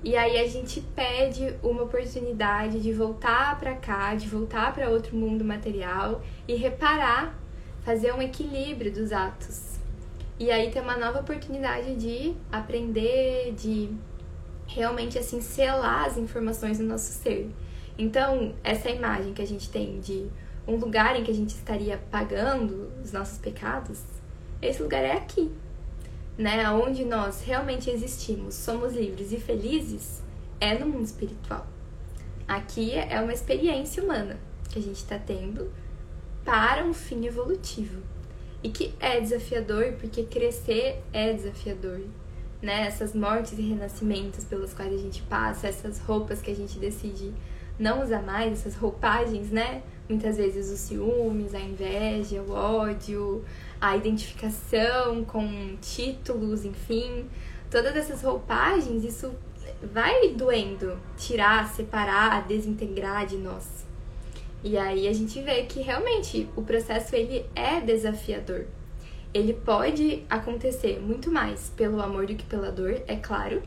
E 0.04 0.16
aí 0.16 0.38
a 0.38 0.46
gente 0.46 0.80
pede 0.94 1.54
uma 1.62 1.82
oportunidade 1.82 2.80
de 2.80 2.92
voltar 2.92 3.58
para 3.58 3.74
cá, 3.74 4.14
de 4.14 4.28
voltar 4.28 4.72
para 4.72 4.88
outro 4.90 5.16
mundo 5.16 5.44
material 5.44 6.22
e 6.46 6.54
reparar, 6.54 7.36
fazer 7.82 8.12
um 8.14 8.22
equilíbrio 8.22 8.92
dos 8.92 9.10
atos. 9.10 9.67
E 10.38 10.52
aí 10.52 10.70
ter 10.70 10.80
uma 10.80 10.96
nova 10.96 11.20
oportunidade 11.20 11.96
de 11.96 12.34
aprender, 12.52 13.52
de 13.54 13.90
realmente 14.68 15.18
assim 15.18 15.40
selar 15.40 16.06
as 16.06 16.16
informações 16.16 16.78
do 16.78 16.84
nosso 16.84 17.12
ser. 17.12 17.50
Então, 17.98 18.54
essa 18.62 18.88
imagem 18.88 19.34
que 19.34 19.42
a 19.42 19.46
gente 19.46 19.68
tem 19.68 19.98
de 19.98 20.28
um 20.66 20.76
lugar 20.76 21.18
em 21.18 21.24
que 21.24 21.30
a 21.30 21.34
gente 21.34 21.50
estaria 21.50 21.98
pagando 22.10 22.92
os 23.02 23.10
nossos 23.10 23.38
pecados, 23.38 24.00
esse 24.62 24.80
lugar 24.80 25.02
é 25.02 25.14
aqui, 25.14 25.50
né? 26.36 26.70
Onde 26.70 27.04
nós 27.04 27.42
realmente 27.42 27.90
existimos, 27.90 28.54
somos 28.54 28.94
livres 28.94 29.32
e 29.32 29.40
felizes, 29.40 30.22
é 30.60 30.78
no 30.78 30.86
mundo 30.86 31.04
espiritual. 31.04 31.66
Aqui 32.46 32.94
é 32.94 33.20
uma 33.20 33.32
experiência 33.32 34.04
humana 34.04 34.38
que 34.70 34.78
a 34.78 34.82
gente 34.82 34.98
está 34.98 35.18
tendo 35.18 35.72
para 36.44 36.84
um 36.84 36.94
fim 36.94 37.26
evolutivo 37.26 38.00
e 38.62 38.68
que 38.68 38.94
é 39.00 39.20
desafiador 39.20 39.94
porque 40.00 40.24
crescer 40.24 41.02
é 41.12 41.32
desafiador. 41.32 42.00
Né? 42.60 42.86
Essas 42.86 43.14
mortes 43.14 43.56
e 43.58 43.62
renascimentos 43.62 44.44
pelos 44.44 44.74
quais 44.74 44.92
a 44.92 44.96
gente 44.96 45.22
passa, 45.22 45.68
essas 45.68 46.00
roupas 46.00 46.42
que 46.42 46.50
a 46.50 46.56
gente 46.56 46.78
decide 46.78 47.32
não 47.78 48.02
usar 48.02 48.22
mais, 48.22 48.52
essas 48.52 48.74
roupagens, 48.74 49.50
né? 49.50 49.82
Muitas 50.08 50.36
vezes 50.36 50.70
os 50.70 50.80
ciúmes, 50.80 51.54
a 51.54 51.60
inveja, 51.60 52.42
o 52.42 52.50
ódio, 52.50 53.44
a 53.80 53.96
identificação 53.96 55.24
com 55.24 55.76
títulos, 55.80 56.64
enfim, 56.64 57.26
todas 57.70 57.94
essas 57.94 58.22
roupagens, 58.22 59.04
isso 59.04 59.32
vai 59.82 60.30
doendo, 60.30 60.98
tirar, 61.16 61.68
separar, 61.68 62.46
desintegrar 62.48 63.26
de 63.26 63.36
nós. 63.36 63.86
E 64.62 64.76
aí 64.76 65.06
a 65.06 65.12
gente 65.12 65.40
vê 65.40 65.62
que 65.62 65.80
realmente 65.80 66.48
o 66.56 66.62
processo 66.62 67.14
ele 67.14 67.46
é 67.54 67.80
desafiador. 67.80 68.66
Ele 69.32 69.52
pode 69.52 70.24
acontecer 70.28 71.00
muito 71.00 71.30
mais 71.30 71.70
pelo 71.76 72.00
amor 72.00 72.26
do 72.26 72.34
que 72.34 72.44
pela 72.44 72.72
dor, 72.72 73.02
é 73.06 73.16
claro, 73.16 73.62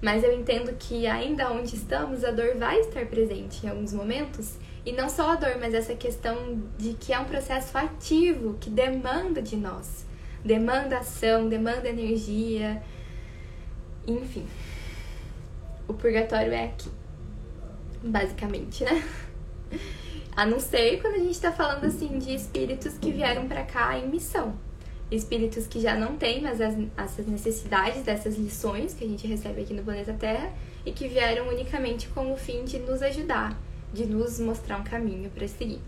mas 0.00 0.24
eu 0.24 0.32
entendo 0.32 0.74
que 0.78 1.06
ainda 1.06 1.50
onde 1.50 1.76
estamos 1.76 2.24
a 2.24 2.30
dor 2.30 2.56
vai 2.56 2.80
estar 2.80 3.06
presente 3.06 3.66
em 3.66 3.68
alguns 3.68 3.92
momentos, 3.92 4.56
e 4.84 4.92
não 4.92 5.08
só 5.08 5.30
a 5.30 5.36
dor, 5.36 5.56
mas 5.60 5.74
essa 5.74 5.94
questão 5.94 6.60
de 6.76 6.94
que 6.94 7.12
é 7.12 7.18
um 7.18 7.24
processo 7.24 7.76
ativo 7.76 8.54
que 8.60 8.70
demanda 8.70 9.40
de 9.42 9.56
nós, 9.56 10.04
demanda 10.44 10.98
ação, 10.98 11.48
demanda 11.48 11.88
energia, 11.88 12.82
enfim. 14.06 14.46
O 15.86 15.94
purgatório 15.94 16.52
é 16.52 16.64
aqui, 16.64 16.90
basicamente, 18.02 18.82
né? 18.84 19.04
A 20.34 20.46
não 20.46 20.58
ser 20.58 21.00
quando 21.02 21.16
a 21.16 21.18
gente 21.18 21.32
está 21.32 21.52
falando 21.52 21.84
assim 21.84 22.18
de 22.18 22.34
espíritos 22.34 22.96
que 22.96 23.12
vieram 23.12 23.46
para 23.46 23.64
cá 23.64 23.98
em 23.98 24.08
missão. 24.08 24.54
Espíritos 25.10 25.66
que 25.66 25.78
já 25.78 25.94
não 25.94 26.16
têm 26.16 26.40
mais 26.40 26.58
as, 26.58 26.74
essas 26.96 27.26
necessidades 27.26 28.02
dessas 28.02 28.36
lições 28.36 28.94
que 28.94 29.04
a 29.04 29.06
gente 29.06 29.26
recebe 29.26 29.60
aqui 29.60 29.74
no 29.74 29.82
planeta 29.82 30.14
Terra 30.14 30.50
e 30.86 30.92
que 30.92 31.06
vieram 31.06 31.48
unicamente 31.48 32.08
com 32.08 32.32
o 32.32 32.36
fim 32.36 32.64
de 32.64 32.78
nos 32.78 33.02
ajudar, 33.02 33.60
de 33.92 34.06
nos 34.06 34.40
mostrar 34.40 34.78
um 34.78 34.84
caminho 34.84 35.28
para 35.28 35.46
seguir. 35.46 35.80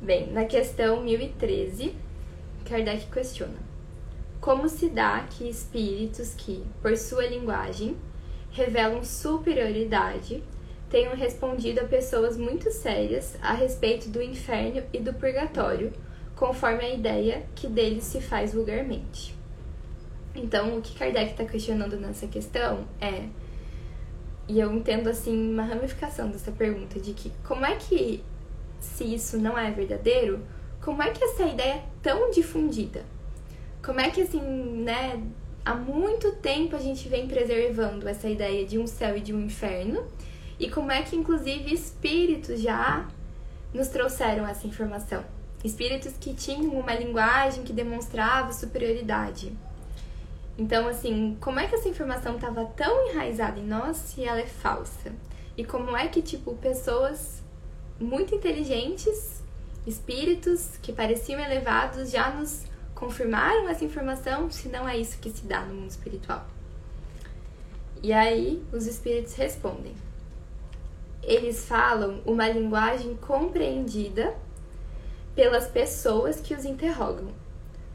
Bem, 0.00 0.32
na 0.32 0.46
questão 0.46 1.02
1013, 1.02 1.94
Kardec 2.64 3.06
questiona: 3.12 3.58
Como 4.40 4.70
se 4.70 4.88
dá 4.88 5.26
que 5.28 5.46
espíritos 5.46 6.32
que, 6.34 6.64
por 6.80 6.96
sua 6.96 7.26
linguagem, 7.26 7.94
revelam 8.50 9.04
superioridade 9.04 10.42
tenham 10.90 11.14
respondido 11.14 11.80
a 11.80 11.84
pessoas 11.84 12.36
muito 12.36 12.70
sérias 12.70 13.36
a 13.42 13.52
respeito 13.52 14.08
do 14.08 14.22
inferno 14.22 14.82
e 14.92 14.98
do 14.98 15.12
purgatório, 15.14 15.92
conforme 16.34 16.84
a 16.84 16.94
ideia 16.94 17.46
que 17.54 17.66
deles 17.66 18.04
se 18.04 18.20
faz 18.20 18.54
vulgarmente. 18.54 19.34
Então, 20.34 20.78
o 20.78 20.82
que 20.82 20.96
Kardec 20.96 21.32
está 21.32 21.44
questionando 21.44 21.96
nessa 21.96 22.26
questão 22.26 22.86
é, 23.00 23.24
e 24.48 24.60
eu 24.60 24.72
entendo 24.72 25.08
assim 25.08 25.52
uma 25.52 25.64
ramificação 25.64 26.30
dessa 26.30 26.50
pergunta, 26.50 26.98
de 26.98 27.12
que 27.12 27.30
como 27.46 27.66
é 27.66 27.76
que, 27.76 28.24
se 28.80 29.04
isso 29.04 29.36
não 29.36 29.58
é 29.58 29.70
verdadeiro, 29.70 30.40
como 30.80 31.02
é 31.02 31.10
que 31.10 31.22
essa 31.22 31.44
ideia 31.44 31.74
é 31.74 31.84
tão 32.02 32.30
difundida? 32.30 33.04
Como 33.84 34.00
é 34.00 34.10
que, 34.10 34.22
assim, 34.22 34.40
né, 34.40 35.22
há 35.64 35.74
muito 35.74 36.32
tempo 36.36 36.76
a 36.76 36.78
gente 36.78 37.08
vem 37.08 37.26
preservando 37.26 38.08
essa 38.08 38.28
ideia 38.28 38.64
de 38.64 38.78
um 38.78 38.86
céu 38.86 39.16
e 39.16 39.20
de 39.20 39.34
um 39.34 39.44
inferno, 39.44 40.06
e 40.58 40.68
como 40.68 40.90
é 40.90 41.02
que, 41.02 41.14
inclusive, 41.14 41.72
espíritos 41.72 42.60
já 42.60 43.06
nos 43.72 43.88
trouxeram 43.88 44.46
essa 44.46 44.66
informação. 44.66 45.24
Espíritos 45.62 46.14
que 46.18 46.34
tinham 46.34 46.72
uma 46.72 46.94
linguagem 46.94 47.62
que 47.62 47.72
demonstrava 47.72 48.52
superioridade. 48.52 49.52
Então, 50.56 50.88
assim, 50.88 51.36
como 51.40 51.60
é 51.60 51.68
que 51.68 51.74
essa 51.74 51.88
informação 51.88 52.34
estava 52.34 52.64
tão 52.64 53.10
enraizada 53.10 53.60
em 53.60 53.66
nós 53.66 53.96
se 53.96 54.24
ela 54.24 54.40
é 54.40 54.46
falsa? 54.46 55.12
E 55.56 55.64
como 55.64 55.96
é 55.96 56.08
que, 56.08 56.20
tipo, 56.20 56.54
pessoas 56.56 57.42
muito 58.00 58.34
inteligentes, 58.34 59.42
espíritos 59.86 60.76
que 60.82 60.92
pareciam 60.92 61.40
elevados, 61.40 62.10
já 62.10 62.30
nos 62.30 62.64
confirmaram 62.94 63.68
essa 63.68 63.84
informação 63.84 64.50
se 64.50 64.68
não 64.68 64.88
é 64.88 64.96
isso 64.96 65.18
que 65.18 65.30
se 65.30 65.44
dá 65.44 65.60
no 65.60 65.74
mundo 65.74 65.90
espiritual? 65.90 66.44
E 68.02 68.12
aí, 68.12 68.62
os 68.72 68.86
espíritos 68.86 69.34
respondem: 69.34 69.94
eles 71.28 71.66
falam 71.66 72.22
uma 72.24 72.48
linguagem 72.48 73.14
compreendida 73.16 74.34
pelas 75.34 75.66
pessoas 75.66 76.40
que 76.40 76.54
os 76.54 76.64
interrogam. 76.64 77.28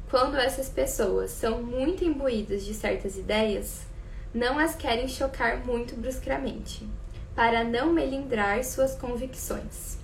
Quando 0.09 0.37
essas 0.37 0.69
pessoas 0.69 1.31
são 1.31 1.61
muito 1.63 2.05
imbuídas 2.05 2.63
de 2.63 2.75
certas 2.75 3.17
ideias, 3.17 3.87
não 4.31 4.59
as 4.59 4.75
querem 4.75 5.07
chocar 5.07 5.65
muito 5.65 5.95
bruscamente, 5.95 6.87
para 7.35 7.63
não 7.63 7.91
melindrar 7.91 8.63
suas 8.63 8.93
convicções. 8.93 9.97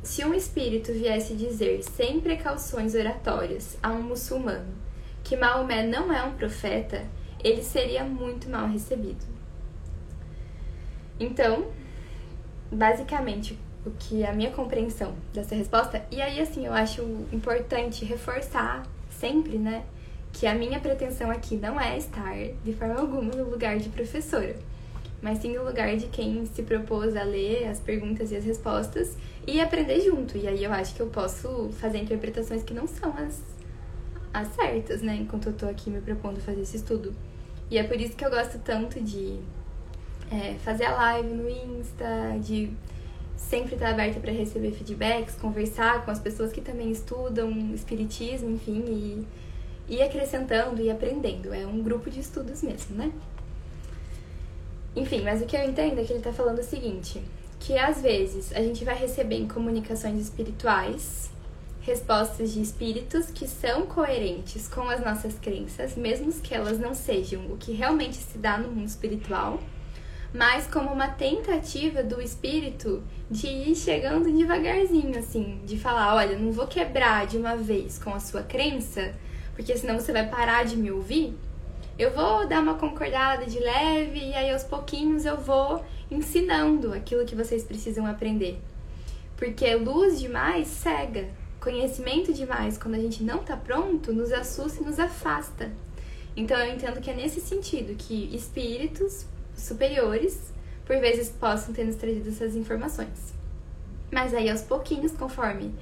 Se 0.00 0.24
um 0.24 0.32
espírito 0.32 0.92
viesse 0.92 1.34
dizer 1.34 1.82
sem 1.82 2.20
precauções 2.20 2.94
oratórias 2.94 3.76
a 3.82 3.90
um 3.90 4.02
muçulmano 4.02 4.72
que 5.24 5.36
Maomé 5.36 5.84
não 5.84 6.12
é 6.12 6.22
um 6.22 6.34
profeta, 6.34 7.04
ele 7.42 7.62
seria 7.64 8.04
muito 8.04 8.48
mal 8.48 8.68
recebido. 8.68 9.26
Então, 11.18 11.66
basicamente 12.70 13.58
o 13.84 13.90
que 13.90 14.24
a 14.24 14.32
minha 14.32 14.50
compreensão 14.50 15.14
dessa 15.32 15.54
resposta. 15.54 16.04
E 16.10 16.20
aí, 16.20 16.40
assim, 16.40 16.66
eu 16.66 16.72
acho 16.72 17.02
importante 17.32 18.04
reforçar 18.04 18.86
sempre, 19.10 19.58
né, 19.58 19.84
que 20.32 20.46
a 20.46 20.54
minha 20.54 20.78
pretensão 20.78 21.30
aqui 21.30 21.56
não 21.56 21.80
é 21.80 21.96
estar 21.96 22.34
de 22.64 22.72
forma 22.72 23.00
alguma 23.00 23.34
no 23.34 23.50
lugar 23.50 23.78
de 23.78 23.88
professora, 23.88 24.54
mas 25.20 25.38
sim 25.38 25.56
no 25.56 25.64
lugar 25.64 25.96
de 25.96 26.06
quem 26.06 26.46
se 26.46 26.62
propôs 26.62 27.16
a 27.16 27.24
ler 27.24 27.66
as 27.68 27.80
perguntas 27.80 28.30
e 28.30 28.36
as 28.36 28.44
respostas 28.44 29.16
e 29.46 29.60
aprender 29.60 30.00
junto. 30.00 30.36
E 30.36 30.46
aí 30.46 30.62
eu 30.62 30.72
acho 30.72 30.94
que 30.94 31.00
eu 31.00 31.08
posso 31.08 31.70
fazer 31.80 31.98
interpretações 31.98 32.62
que 32.62 32.74
não 32.74 32.86
são 32.86 33.12
as, 33.16 33.42
as 34.32 34.48
certas, 34.54 35.02
né, 35.02 35.16
enquanto 35.16 35.46
eu 35.46 35.52
tô 35.52 35.66
aqui 35.66 35.90
me 35.90 36.00
propondo 36.00 36.40
fazer 36.40 36.60
esse 36.60 36.76
estudo. 36.76 37.14
E 37.70 37.76
é 37.76 37.82
por 37.82 38.00
isso 38.00 38.14
que 38.14 38.24
eu 38.24 38.30
gosto 38.30 38.58
tanto 38.58 39.00
de 39.00 39.40
é, 40.30 40.54
fazer 40.64 40.84
a 40.84 40.94
live 40.94 41.28
no 41.28 41.48
Insta, 41.48 42.38
de 42.40 42.70
sempre 43.36 43.74
estar 43.74 43.90
aberta 43.90 44.20
para 44.20 44.32
receber 44.32 44.72
feedbacks, 44.72 45.34
conversar 45.36 46.04
com 46.04 46.10
as 46.10 46.18
pessoas 46.18 46.52
que 46.52 46.60
também 46.60 46.90
estudam 46.90 47.50
espiritismo, 47.74 48.50
enfim, 48.50 48.84
e 48.86 49.94
ir 49.94 50.02
acrescentando 50.02 50.82
e 50.82 50.90
aprendendo. 50.90 51.54
É 51.54 51.66
um 51.66 51.82
grupo 51.82 52.10
de 52.10 52.20
estudos 52.20 52.62
mesmo, 52.62 52.96
né? 52.96 53.12
Enfim, 54.94 55.22
mas 55.22 55.40
o 55.40 55.46
que 55.46 55.56
eu 55.56 55.64
entendo 55.64 56.00
é 56.00 56.04
que 56.04 56.12
ele 56.12 56.18
está 56.18 56.32
falando 56.32 56.58
o 56.58 56.64
seguinte: 56.64 57.22
que 57.60 57.78
às 57.78 58.02
vezes 58.02 58.52
a 58.52 58.60
gente 58.60 58.84
vai 58.84 58.96
receber 58.96 59.36
em 59.36 59.48
comunicações 59.48 60.20
espirituais 60.20 61.30
respostas 61.80 62.52
de 62.52 62.60
espíritos 62.60 63.30
que 63.30 63.48
são 63.48 63.86
coerentes 63.86 64.68
com 64.68 64.82
as 64.82 65.00
nossas 65.00 65.38
crenças, 65.38 65.96
mesmo 65.96 66.30
que 66.42 66.54
elas 66.54 66.78
não 66.78 66.94
sejam 66.94 67.46
o 67.46 67.56
que 67.56 67.72
realmente 67.72 68.16
se 68.16 68.36
dá 68.36 68.58
no 68.58 68.68
mundo 68.68 68.86
espiritual 68.86 69.58
mas 70.32 70.66
como 70.66 70.92
uma 70.92 71.08
tentativa 71.08 72.02
do 72.02 72.20
espírito 72.20 73.02
de 73.30 73.46
ir 73.46 73.74
chegando 73.74 74.30
devagarzinho, 74.30 75.18
assim, 75.18 75.60
de 75.64 75.78
falar: 75.78 76.14
olha, 76.14 76.38
não 76.38 76.52
vou 76.52 76.66
quebrar 76.66 77.26
de 77.26 77.36
uma 77.36 77.56
vez 77.56 77.98
com 77.98 78.14
a 78.14 78.20
sua 78.20 78.42
crença, 78.42 79.14
porque 79.54 79.76
senão 79.76 79.98
você 79.98 80.12
vai 80.12 80.28
parar 80.28 80.64
de 80.64 80.76
me 80.76 80.90
ouvir. 80.90 81.34
Eu 81.98 82.12
vou 82.12 82.46
dar 82.46 82.62
uma 82.62 82.74
concordada 82.74 83.44
de 83.46 83.58
leve 83.58 84.20
e 84.20 84.34
aí 84.34 84.52
aos 84.52 84.62
pouquinhos 84.62 85.24
eu 85.24 85.36
vou 85.36 85.84
ensinando 86.10 86.92
aquilo 86.92 87.24
que 87.24 87.34
vocês 87.34 87.64
precisam 87.64 88.06
aprender. 88.06 88.60
Porque 89.36 89.74
luz 89.74 90.20
demais 90.20 90.68
cega, 90.68 91.28
conhecimento 91.60 92.32
demais, 92.32 92.78
quando 92.78 92.94
a 92.94 93.00
gente 93.00 93.24
não 93.24 93.38
tá 93.38 93.56
pronto, 93.56 94.12
nos 94.12 94.32
assusta 94.32 94.82
e 94.82 94.86
nos 94.86 94.98
afasta. 95.00 95.72
Então 96.36 96.56
eu 96.56 96.72
entendo 96.72 97.00
que 97.00 97.10
é 97.10 97.14
nesse 97.14 97.40
sentido 97.40 97.96
que 97.96 98.32
espíritos 98.34 99.26
superiores, 99.60 100.52
por 100.84 100.98
vezes, 100.98 101.28
possam 101.28 101.74
ter 101.74 101.84
nos 101.84 101.96
trazido 101.96 102.28
essas 102.28 102.56
informações. 102.56 103.34
Mas 104.10 104.32
aí 104.32 104.48
aos 104.48 104.62
pouquinhos, 104.62 105.12
conforme 105.12 105.74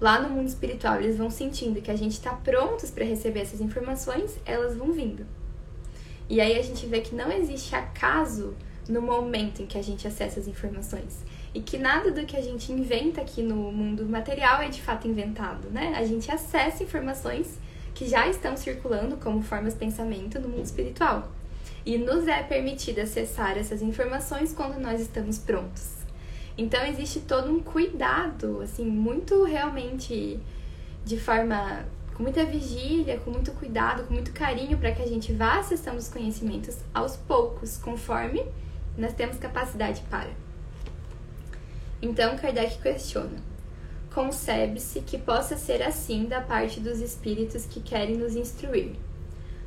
lá 0.00 0.20
no 0.20 0.30
mundo 0.30 0.48
espiritual 0.48 1.00
eles 1.00 1.16
vão 1.16 1.30
sentindo 1.30 1.80
que 1.80 1.90
a 1.90 1.96
gente 1.96 2.12
está 2.12 2.32
prontos 2.32 2.90
para 2.90 3.04
receber 3.04 3.40
essas 3.40 3.60
informações, 3.60 4.38
elas 4.44 4.76
vão 4.76 4.92
vindo. 4.92 5.26
E 6.28 6.40
aí 6.40 6.58
a 6.58 6.62
gente 6.62 6.86
vê 6.86 7.00
que 7.00 7.14
não 7.14 7.30
existe 7.30 7.74
acaso 7.76 8.54
no 8.88 9.00
momento 9.00 9.62
em 9.62 9.66
que 9.66 9.78
a 9.78 9.82
gente 9.82 10.06
acessa 10.06 10.40
as 10.40 10.48
informações. 10.48 11.24
E 11.54 11.60
que 11.60 11.78
nada 11.78 12.10
do 12.10 12.24
que 12.26 12.36
a 12.36 12.40
gente 12.40 12.72
inventa 12.72 13.20
aqui 13.20 13.42
no 13.42 13.56
mundo 13.70 14.04
material 14.06 14.60
é 14.60 14.68
de 14.68 14.82
fato 14.82 15.06
inventado, 15.06 15.68
né? 15.70 15.94
A 15.96 16.04
gente 16.04 16.30
acessa 16.30 16.82
informações 16.82 17.58
que 17.94 18.08
já 18.08 18.26
estão 18.26 18.56
circulando 18.56 19.16
como 19.18 19.40
formas 19.40 19.74
de 19.74 19.78
pensamento 19.78 20.40
no 20.40 20.48
mundo 20.48 20.64
espiritual. 20.64 21.30
E 21.84 21.98
nos 21.98 22.26
é 22.26 22.42
permitido 22.42 23.00
acessar 23.00 23.58
essas 23.58 23.82
informações 23.82 24.52
quando 24.52 24.80
nós 24.80 25.00
estamos 25.00 25.38
prontos. 25.38 25.94
Então 26.56 26.84
existe 26.86 27.20
todo 27.20 27.50
um 27.50 27.60
cuidado, 27.60 28.60
assim, 28.62 28.84
muito 28.84 29.44
realmente 29.44 30.40
de 31.04 31.18
forma 31.18 31.84
com 32.14 32.22
muita 32.22 32.44
vigília, 32.44 33.18
com 33.18 33.30
muito 33.30 33.50
cuidado, 33.52 34.04
com 34.04 34.14
muito 34.14 34.32
carinho 34.32 34.78
para 34.78 34.92
que 34.92 35.02
a 35.02 35.06
gente 35.06 35.32
vá 35.32 35.58
acessando 35.58 35.98
os 35.98 36.08
conhecimentos 36.08 36.78
aos 36.94 37.16
poucos, 37.16 37.76
conforme 37.76 38.46
nós 38.96 39.12
temos 39.12 39.36
capacidade 39.36 40.00
para. 40.08 40.30
Então 42.00 42.36
Kardec 42.36 42.80
questiona: 42.80 43.42
concebe-se 44.14 45.00
que 45.00 45.18
possa 45.18 45.56
ser 45.56 45.82
assim 45.82 46.26
da 46.26 46.40
parte 46.40 46.78
dos 46.78 47.00
espíritos 47.00 47.66
que 47.66 47.80
querem 47.80 48.16
nos 48.16 48.36
instruir. 48.36 48.92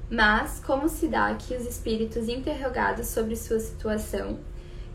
Mas 0.09 0.61
como 0.65 0.87
se 0.87 1.07
dá 1.07 1.35
que 1.35 1.55
os 1.55 1.65
espíritos 1.65 2.29
interrogados 2.29 3.07
sobre 3.07 3.35
sua 3.35 3.59
situação 3.59 4.39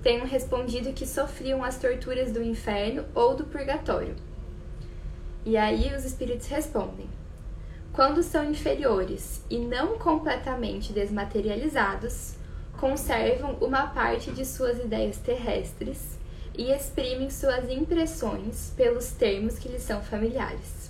tenham 0.02 0.26
respondido 0.26 0.92
que 0.92 1.06
sofriam 1.06 1.62
as 1.62 1.78
torturas 1.78 2.32
do 2.32 2.42
inferno 2.42 3.04
ou 3.14 3.36
do 3.36 3.44
purgatório. 3.44 4.16
E 5.44 5.56
aí 5.56 5.94
os 5.94 6.04
espíritos 6.04 6.46
respondem: 6.48 7.08
quando 7.92 8.22
são 8.22 8.42
inferiores 8.44 9.44
e 9.50 9.58
não 9.58 9.98
completamente 9.98 10.92
desmaterializados, 10.92 12.36
conservam 12.80 13.56
uma 13.60 13.88
parte 13.88 14.30
de 14.30 14.46
suas 14.46 14.78
ideias 14.78 15.18
terrestres 15.18 16.18
e 16.56 16.72
exprimem 16.72 17.30
suas 17.30 17.68
impressões 17.68 18.72
pelos 18.76 19.10
termos 19.10 19.58
que 19.58 19.68
lhes 19.68 19.82
são 19.82 20.02
familiares. 20.02 20.81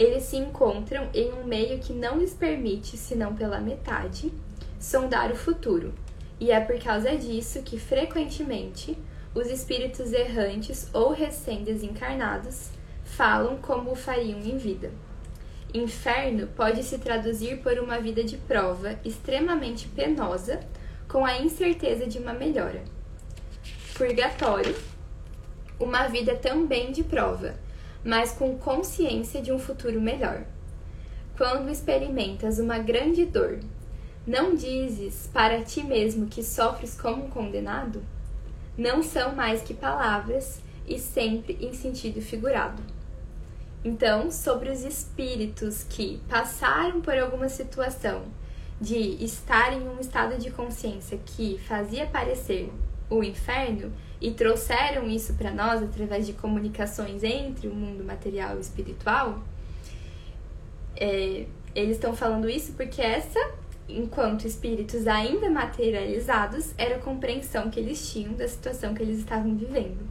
Eles 0.00 0.22
se 0.22 0.36
encontram 0.38 1.10
em 1.12 1.30
um 1.30 1.44
meio 1.44 1.78
que 1.78 1.92
não 1.92 2.18
lhes 2.18 2.32
permite, 2.32 2.96
senão 2.96 3.34
pela 3.34 3.60
metade, 3.60 4.32
sondar 4.78 5.30
o 5.30 5.36
futuro, 5.36 5.92
e 6.40 6.50
é 6.50 6.58
por 6.58 6.82
causa 6.82 7.14
disso 7.18 7.62
que 7.62 7.78
frequentemente 7.78 8.96
os 9.34 9.48
espíritos 9.48 10.10
errantes 10.14 10.88
ou 10.94 11.12
recém-desencarnados 11.12 12.70
falam 13.04 13.58
como 13.58 13.92
o 13.92 13.94
fariam 13.94 14.40
em 14.40 14.56
vida. 14.56 14.90
Inferno 15.74 16.46
pode 16.56 16.82
se 16.82 16.96
traduzir 16.96 17.58
por 17.58 17.78
uma 17.78 18.00
vida 18.00 18.24
de 18.24 18.38
prova 18.38 18.98
extremamente 19.04 19.86
penosa, 19.86 20.60
com 21.06 21.26
a 21.26 21.42
incerteza 21.42 22.06
de 22.06 22.18
uma 22.18 22.32
melhora. 22.32 22.82
Purgatório, 23.92 24.74
uma 25.78 26.08
vida 26.08 26.34
também 26.36 26.90
de 26.90 27.04
prova, 27.04 27.54
mas 28.04 28.32
com 28.32 28.56
consciência 28.56 29.42
de 29.42 29.52
um 29.52 29.58
futuro 29.58 30.00
melhor. 30.00 30.44
Quando 31.36 31.70
experimentas 31.70 32.58
uma 32.58 32.78
grande 32.78 33.24
dor, 33.24 33.60
não 34.26 34.54
dizes 34.54 35.28
para 35.32 35.62
ti 35.62 35.82
mesmo 35.82 36.26
que 36.26 36.42
sofres 36.42 36.98
como 36.98 37.24
um 37.24 37.30
condenado? 37.30 38.02
Não 38.76 39.02
são 39.02 39.34
mais 39.34 39.62
que 39.62 39.74
palavras 39.74 40.60
e 40.86 40.98
sempre 40.98 41.56
em 41.60 41.72
sentido 41.72 42.20
figurado. 42.20 42.82
Então, 43.82 44.30
sobre 44.30 44.70
os 44.70 44.84
espíritos 44.84 45.82
que 45.84 46.20
passaram 46.28 47.00
por 47.00 47.16
alguma 47.16 47.48
situação 47.48 48.24
de 48.80 49.22
estar 49.24 49.72
em 49.72 49.88
um 49.88 49.98
estado 49.98 50.38
de 50.38 50.50
consciência 50.50 51.18
que 51.24 51.58
fazia 51.66 52.06
parecer 52.06 52.70
o 53.08 53.24
inferno 53.24 53.92
e 54.20 54.30
trouxeram 54.32 55.08
isso 55.08 55.34
para 55.34 55.50
nós 55.50 55.82
através 55.82 56.26
de 56.26 56.34
comunicações 56.34 57.22
entre 57.22 57.68
o 57.68 57.74
mundo 57.74 58.04
material 58.04 58.56
e 58.56 58.60
espiritual, 58.60 59.42
é, 60.96 61.46
eles 61.74 61.96
estão 61.96 62.14
falando 62.14 62.48
isso 62.48 62.72
porque 62.72 63.00
essa 63.00 63.38
enquanto 63.92 64.46
espíritos 64.46 65.06
ainda 65.06 65.50
materializados, 65.50 66.72
era 66.78 66.96
a 66.96 66.98
compreensão 66.98 67.70
que 67.70 67.80
eles 67.80 68.12
tinham 68.12 68.32
da 68.34 68.46
situação 68.46 68.94
que 68.94 69.02
eles 69.02 69.18
estavam 69.18 69.54
vivendo. 69.56 70.08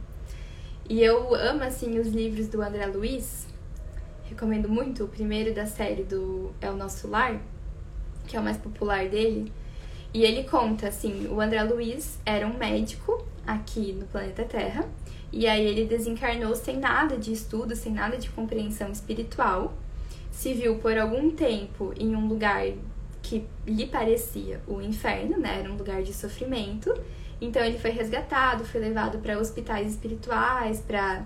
E 0.88 1.02
eu 1.02 1.34
amo, 1.34 1.62
assim, 1.62 1.98
os 1.98 2.08
livros 2.08 2.48
do 2.48 2.60
André 2.60 2.86
Luiz, 2.86 3.46
recomendo 4.24 4.68
muito. 4.68 5.04
O 5.04 5.08
primeiro 5.08 5.54
da 5.54 5.66
série 5.66 6.02
do 6.02 6.52
É 6.60 6.70
o 6.70 6.76
Nosso 6.76 7.08
Lar, 7.08 7.40
que 8.26 8.36
é 8.36 8.40
o 8.40 8.42
mais 8.42 8.56
popular 8.56 9.08
dele. 9.08 9.52
E 10.12 10.24
ele 10.24 10.42
conta, 10.44 10.88
assim, 10.88 11.28
o 11.28 11.40
André 11.40 11.62
Luiz 11.62 12.18
era 12.26 12.46
um 12.46 12.58
médico 12.58 13.24
aqui 13.46 13.92
no 13.92 14.06
planeta 14.06 14.44
Terra, 14.44 14.88
e 15.32 15.46
aí 15.46 15.64
ele 15.64 15.84
desencarnou 15.84 16.54
sem 16.54 16.76
nada 16.78 17.16
de 17.16 17.32
estudo, 17.32 17.74
sem 17.76 17.92
nada 17.92 18.16
de 18.16 18.30
compreensão 18.30 18.90
espiritual, 18.90 19.74
se 20.30 20.54
viu 20.54 20.76
por 20.76 20.96
algum 20.96 21.30
tempo 21.30 21.92
em 21.98 22.14
um 22.16 22.26
lugar 22.26 22.66
que 23.22 23.46
lhe 23.66 23.86
parecia 23.86 24.60
o 24.66 24.80
inferno, 24.80 25.38
né? 25.38 25.60
Era 25.60 25.70
um 25.70 25.76
lugar 25.76 26.02
de 26.02 26.12
sofrimento. 26.12 26.92
Então 27.40 27.62
ele 27.62 27.78
foi 27.78 27.90
resgatado, 27.90 28.64
foi 28.64 28.80
levado 28.80 29.18
para 29.18 29.38
hospitais 29.38 29.90
espirituais, 29.90 30.80
para 30.80 31.24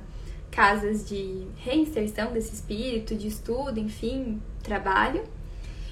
casas 0.50 1.09
de 1.09 1.46
reinserção 1.57 2.33
desse 2.33 2.55
espírito, 2.55 3.14
de 3.14 3.29
estudo, 3.29 3.79
enfim, 3.81 4.40
trabalho. 4.62 5.24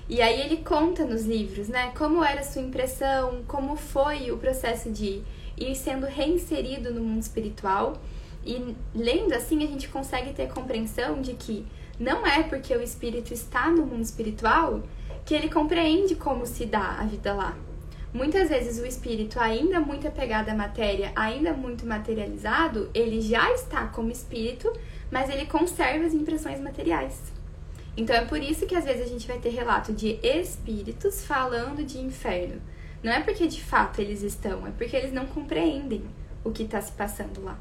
E 0.09 0.21
aí 0.21 0.41
ele 0.41 0.59
conta 0.59 1.05
nos 1.05 1.25
livros, 1.25 1.69
né, 1.69 1.93
como 1.97 2.23
era 2.23 2.41
a 2.41 2.45
sua 2.45 2.63
impressão, 2.63 3.43
como 3.47 3.77
foi 3.77 4.31
o 4.31 4.37
processo 4.37 4.91
de 4.91 5.23
ir 5.71 5.75
sendo 5.75 6.07
reinserido 6.07 6.93
no 6.93 7.03
mundo 7.03 7.23
espiritual. 7.23 8.01
E 8.45 8.75
lendo 8.95 9.33
assim, 9.35 9.63
a 9.63 9.67
gente 9.67 9.89
consegue 9.89 10.33
ter 10.33 10.49
compreensão 10.49 11.21
de 11.21 11.35
que 11.35 11.65
não 11.99 12.27
é 12.27 12.43
porque 12.43 12.75
o 12.75 12.83
espírito 12.83 13.33
está 13.33 13.71
no 13.71 13.87
mundo 13.87 14.03
espiritual 14.03 14.83
que 15.25 15.35
ele 15.35 15.49
compreende 15.49 16.17
como 16.17 16.45
se 16.47 16.67
dá 16.67 16.99
a 16.99 17.05
vida 17.05 17.33
lá. 17.33 17.57
Muitas 18.13 18.51
vezes 18.51 18.79
o 18.79 18.85
espírito, 18.85 19.41
ainda 19.41 19.81
muito 19.81 20.07
apegado 20.07 20.51
à 20.51 20.55
matéria, 20.55 21.13
ainda 21.17 21.55
muito 21.55 21.87
materializado, 21.87 22.91
ele 22.93 23.23
já 23.23 23.51
está 23.53 23.87
como 23.87 24.11
espírito, 24.11 24.71
mas 25.11 25.31
ele 25.31 25.47
conserva 25.47 26.05
as 26.05 26.13
impressões 26.13 26.61
materiais. 26.61 27.33
Então 27.97 28.15
é 28.15 28.25
por 28.25 28.43
isso 28.43 28.67
que 28.67 28.75
às 28.75 28.85
vezes 28.85 29.03
a 29.03 29.09
gente 29.09 29.27
vai 29.27 29.39
ter 29.39 29.51
relato 29.51 29.93
de 29.93 30.19
espíritos 30.23 31.25
falando 31.25 31.85
de 31.85 31.99
inferno. 31.99 32.61
Não 33.03 33.13
é 33.13 33.21
porque 33.21 33.47
de 33.47 33.63
fato 33.63 34.01
eles 34.01 34.23
estão, 34.23 34.67
é 34.67 34.71
porque 34.71 34.97
eles 34.97 35.13
não 35.13 35.27
compreendem 35.27 36.05
o 36.45 36.51
que 36.51 36.63
está 36.63 36.81
se 36.81 36.93
passando 36.93 37.43
lá. 37.43 37.59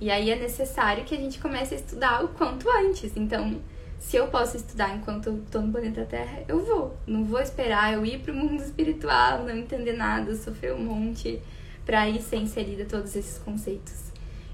E 0.00 0.10
aí 0.10 0.30
é 0.30 0.36
necessário 0.36 1.04
que 1.04 1.14
a 1.14 1.18
gente 1.18 1.38
comece 1.38 1.74
a 1.74 1.78
estudar 1.78 2.24
o 2.24 2.28
quanto 2.28 2.68
antes. 2.70 3.16
Então, 3.16 3.60
se 3.98 4.16
eu 4.16 4.28
posso 4.28 4.56
estudar 4.56 4.96
enquanto 4.96 5.42
tô 5.50 5.60
no 5.60 5.70
planeta 5.70 6.06
Terra, 6.06 6.42
eu 6.48 6.64
vou. 6.64 6.96
Não 7.06 7.24
vou 7.24 7.40
esperar 7.40 7.92
eu 7.92 8.04
ir 8.04 8.20
pro 8.20 8.34
mundo 8.34 8.62
espiritual, 8.62 9.44
não 9.44 9.56
entender 9.56 9.92
nada, 9.92 10.34
sofrer 10.34 10.74
um 10.74 10.84
monte 10.84 11.40
para 11.84 12.08
ir 12.08 12.20
ser 12.22 12.36
inserida 12.36 12.86
todos 12.86 13.14
esses 13.14 13.38
conceitos. 13.38 14.10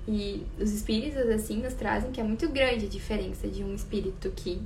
E 0.09 0.45
os 0.59 0.73
espíritos, 0.73 1.29
assim, 1.29 1.63
nos 1.63 1.75
trazem 1.75 2.11
que 2.11 2.21
é 2.21 2.25
muito 2.25 2.49
grande 2.49 2.87
a 2.87 2.89
diferença 2.89 3.47
de 3.47 3.63
um 3.63 3.75
espírito 3.75 4.31
que 4.35 4.61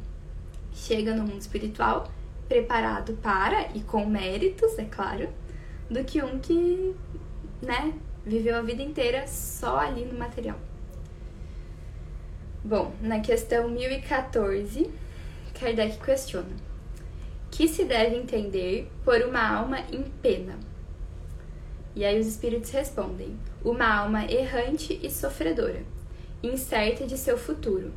chega 0.72 1.14
no 1.14 1.24
mundo 1.24 1.40
espiritual 1.40 2.10
preparado 2.50 3.12
para 3.22 3.68
e 3.76 3.80
com 3.80 4.04
méritos, 4.04 4.76
é 4.76 4.84
claro, 4.84 5.28
do 5.88 6.02
que 6.02 6.20
um 6.20 6.40
que, 6.40 6.96
né, 7.62 7.94
viveu 8.26 8.56
a 8.56 8.60
vida 8.60 8.82
inteira 8.82 9.24
só 9.28 9.78
ali 9.78 10.04
no 10.04 10.18
material. 10.18 10.58
Bom, 12.64 12.92
na 13.00 13.20
questão 13.20 13.68
1014, 13.68 14.90
Kardec 15.54 15.98
questiona: 16.04 16.56
que 17.52 17.68
se 17.68 17.84
deve 17.84 18.16
entender 18.16 18.90
por 19.04 19.22
uma 19.22 19.48
alma 19.48 19.78
em 19.92 20.02
pena? 20.20 20.58
E 21.94 22.04
aí 22.04 22.18
os 22.18 22.26
espíritos 22.26 22.72
respondem: 22.72 23.38
uma 23.64 23.86
alma 23.86 24.24
errante 24.24 24.98
e 25.00 25.08
sofredora, 25.08 25.84
incerta 26.42 27.06
de 27.06 27.16
seu 27.16 27.38
futuro, 27.38 27.92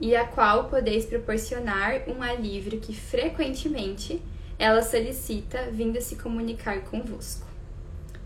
e 0.00 0.14
a 0.14 0.24
qual 0.26 0.64
podeis 0.64 1.04
proporcionar 1.04 2.02
um 2.08 2.22
alívio 2.22 2.80
que 2.80 2.94
frequentemente 2.94 4.22
ela 4.58 4.82
solicita 4.82 5.70
vindo 5.70 6.00
se 6.00 6.16
comunicar 6.16 6.82
convosco. 6.82 7.46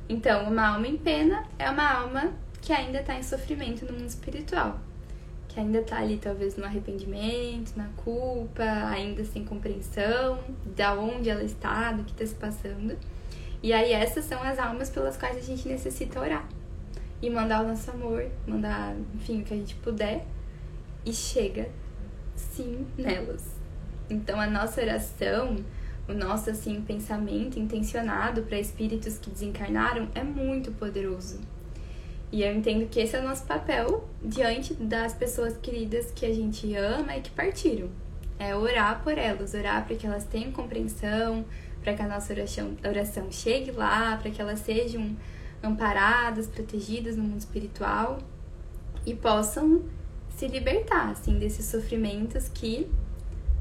Então, 0.09 0.51
uma 0.51 0.69
alma 0.69 0.87
em 0.87 0.97
pena 0.97 1.47
é 1.59 1.69
uma 1.71 1.89
alma 1.91 2.33
que 2.61 2.73
ainda 2.73 3.01
está 3.01 3.15
em 3.15 3.23
sofrimento 3.23 3.85
no 3.85 3.93
mundo 3.93 4.09
espiritual, 4.09 4.79
que 5.49 5.59
ainda 5.59 5.79
está 5.79 5.99
ali 5.99 6.17
talvez 6.17 6.57
no 6.57 6.65
arrependimento, 6.65 7.75
na 7.77 7.89
culpa, 7.97 8.63
ainda 8.63 9.25
sem 9.25 9.45
compreensão 9.45 10.39
da 10.77 10.95
onde 10.95 11.29
ela 11.29 11.43
está, 11.43 11.93
do 11.93 12.05
que 12.05 12.13
está 12.13 12.27
se 12.27 12.35
passando. 12.35 12.97
E 13.63 13.73
aí 13.73 13.93
essas 13.93 14.25
são 14.25 14.43
as 14.43 14.59
almas 14.59 14.91
pelas 14.91 15.17
quais 15.17 15.37
a 15.37 15.41
gente 15.41 15.69
necessita 15.69 16.21
orar 16.21 16.47
e 17.21 17.31
mandar 17.31 17.65
o 17.65 17.69
nosso 17.69 17.91
amor, 17.91 18.27
mandar, 18.47 18.95
enfim, 19.15 19.43
o 19.43 19.45
que 19.45 19.55
a 19.55 19.57
gente 19.57 19.75
puder 19.77 20.27
e 21.05 21.13
chega 21.13 21.69
sim 22.37 22.87
nelas. 22.97 23.45
Então 24.09 24.41
a 24.41 24.47
nossa 24.47 24.81
oração, 24.81 25.57
o 26.09 26.13
nosso 26.13 26.51
assim 26.51 26.81
pensamento 26.83 27.59
intencionado 27.59 28.43
para 28.43 28.59
espíritos 28.59 29.19
que 29.19 29.31
desencarnaram 29.31 30.09
é 30.15 30.23
muito 30.23 30.73
poderoso. 30.73 31.41
E 32.31 32.43
eu 32.43 32.55
entendo 32.55 32.89
que 32.89 32.99
esse 32.99 33.15
é 33.15 33.21
o 33.21 33.25
nosso 33.25 33.45
papel 33.45 34.09
diante 34.23 34.73
das 34.75 35.13
pessoas 35.13 35.57
queridas 35.59 36.11
que 36.13 36.25
a 36.25 36.35
gente 36.35 36.75
ama 36.75 37.17
e 37.17 37.21
que 37.21 37.31
partiram. 37.31 37.91
É 38.39 38.57
orar 38.57 39.03
por 39.03 39.19
elas, 39.19 39.53
orar 39.55 39.87
para 39.87 39.95
que 39.95 40.07
elas 40.07 40.25
tenham 40.25 40.51
compreensão, 40.51 41.45
para 41.83 41.93
que 41.95 42.03
a 42.03 42.09
nossa 42.09 42.33
oração, 42.33 42.75
oração 42.85 43.31
chegue 43.31 43.71
lá, 43.71 44.17
para 44.17 44.31
que 44.31 44.41
elas 44.41 44.61
sejam 44.61 45.15
amparadas, 45.63 46.47
protegidas 46.47 47.17
no 47.17 47.23
mundo 47.23 47.39
espiritual 47.39 48.19
e 49.05 49.15
possam 49.15 49.83
se 50.37 50.47
libertar 50.47 51.11
assim 51.11 51.39
desses 51.39 51.67
sofrimentos 51.67 52.49
que 52.49 52.91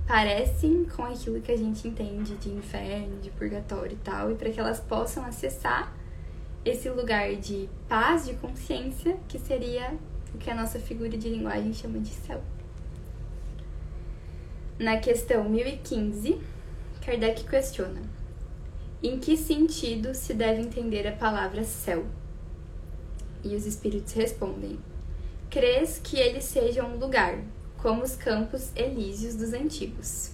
parecem 0.07 0.86
com 0.86 1.03
aquilo 1.03 1.41
que 1.41 1.51
a 1.51 1.57
gente 1.57 1.88
entende 1.88 2.36
de 2.36 2.49
inferno, 2.49 3.19
de 3.21 3.29
purgatório 3.29 3.93
e 3.93 4.03
tal, 4.03 4.31
e 4.31 4.36
para 4.36 4.49
que 4.49 4.60
elas 4.60 4.79
possam 4.79 5.23
acessar 5.25 5.95
esse 6.65 6.89
lugar 6.89 7.36
de 7.36 7.69
paz, 7.88 8.25
de 8.25 8.34
consciência, 8.34 9.17
que 9.27 9.39
seria 9.39 9.97
o 10.34 10.38
que 10.38 10.49
a 10.49 10.55
nossa 10.55 10.79
figura 10.79 11.17
de 11.17 11.29
linguagem 11.29 11.73
chama 11.73 11.99
de 11.99 12.10
céu. 12.10 12.41
Na 14.77 14.97
questão 14.97 15.47
1015, 15.47 16.41
Kardec 17.05 17.43
questiona: 17.43 18.01
Em 19.01 19.19
que 19.19 19.38
sentido 19.38 20.13
se 20.13 20.34
deve 20.34 20.62
entender 20.62 21.07
a 21.07 21.12
palavra 21.12 21.63
céu? 21.63 22.05
E 23.43 23.55
os 23.55 23.65
espíritos 23.65 24.13
respondem: 24.13 24.79
Crês 25.51 25.99
que 26.01 26.17
ele 26.17 26.39
seja 26.39 26.81
um 26.81 26.95
lugar, 26.95 27.37
como 27.77 28.03
os 28.03 28.15
campos 28.15 28.71
elíseos 28.73 29.35
dos 29.35 29.51
antigos, 29.51 30.31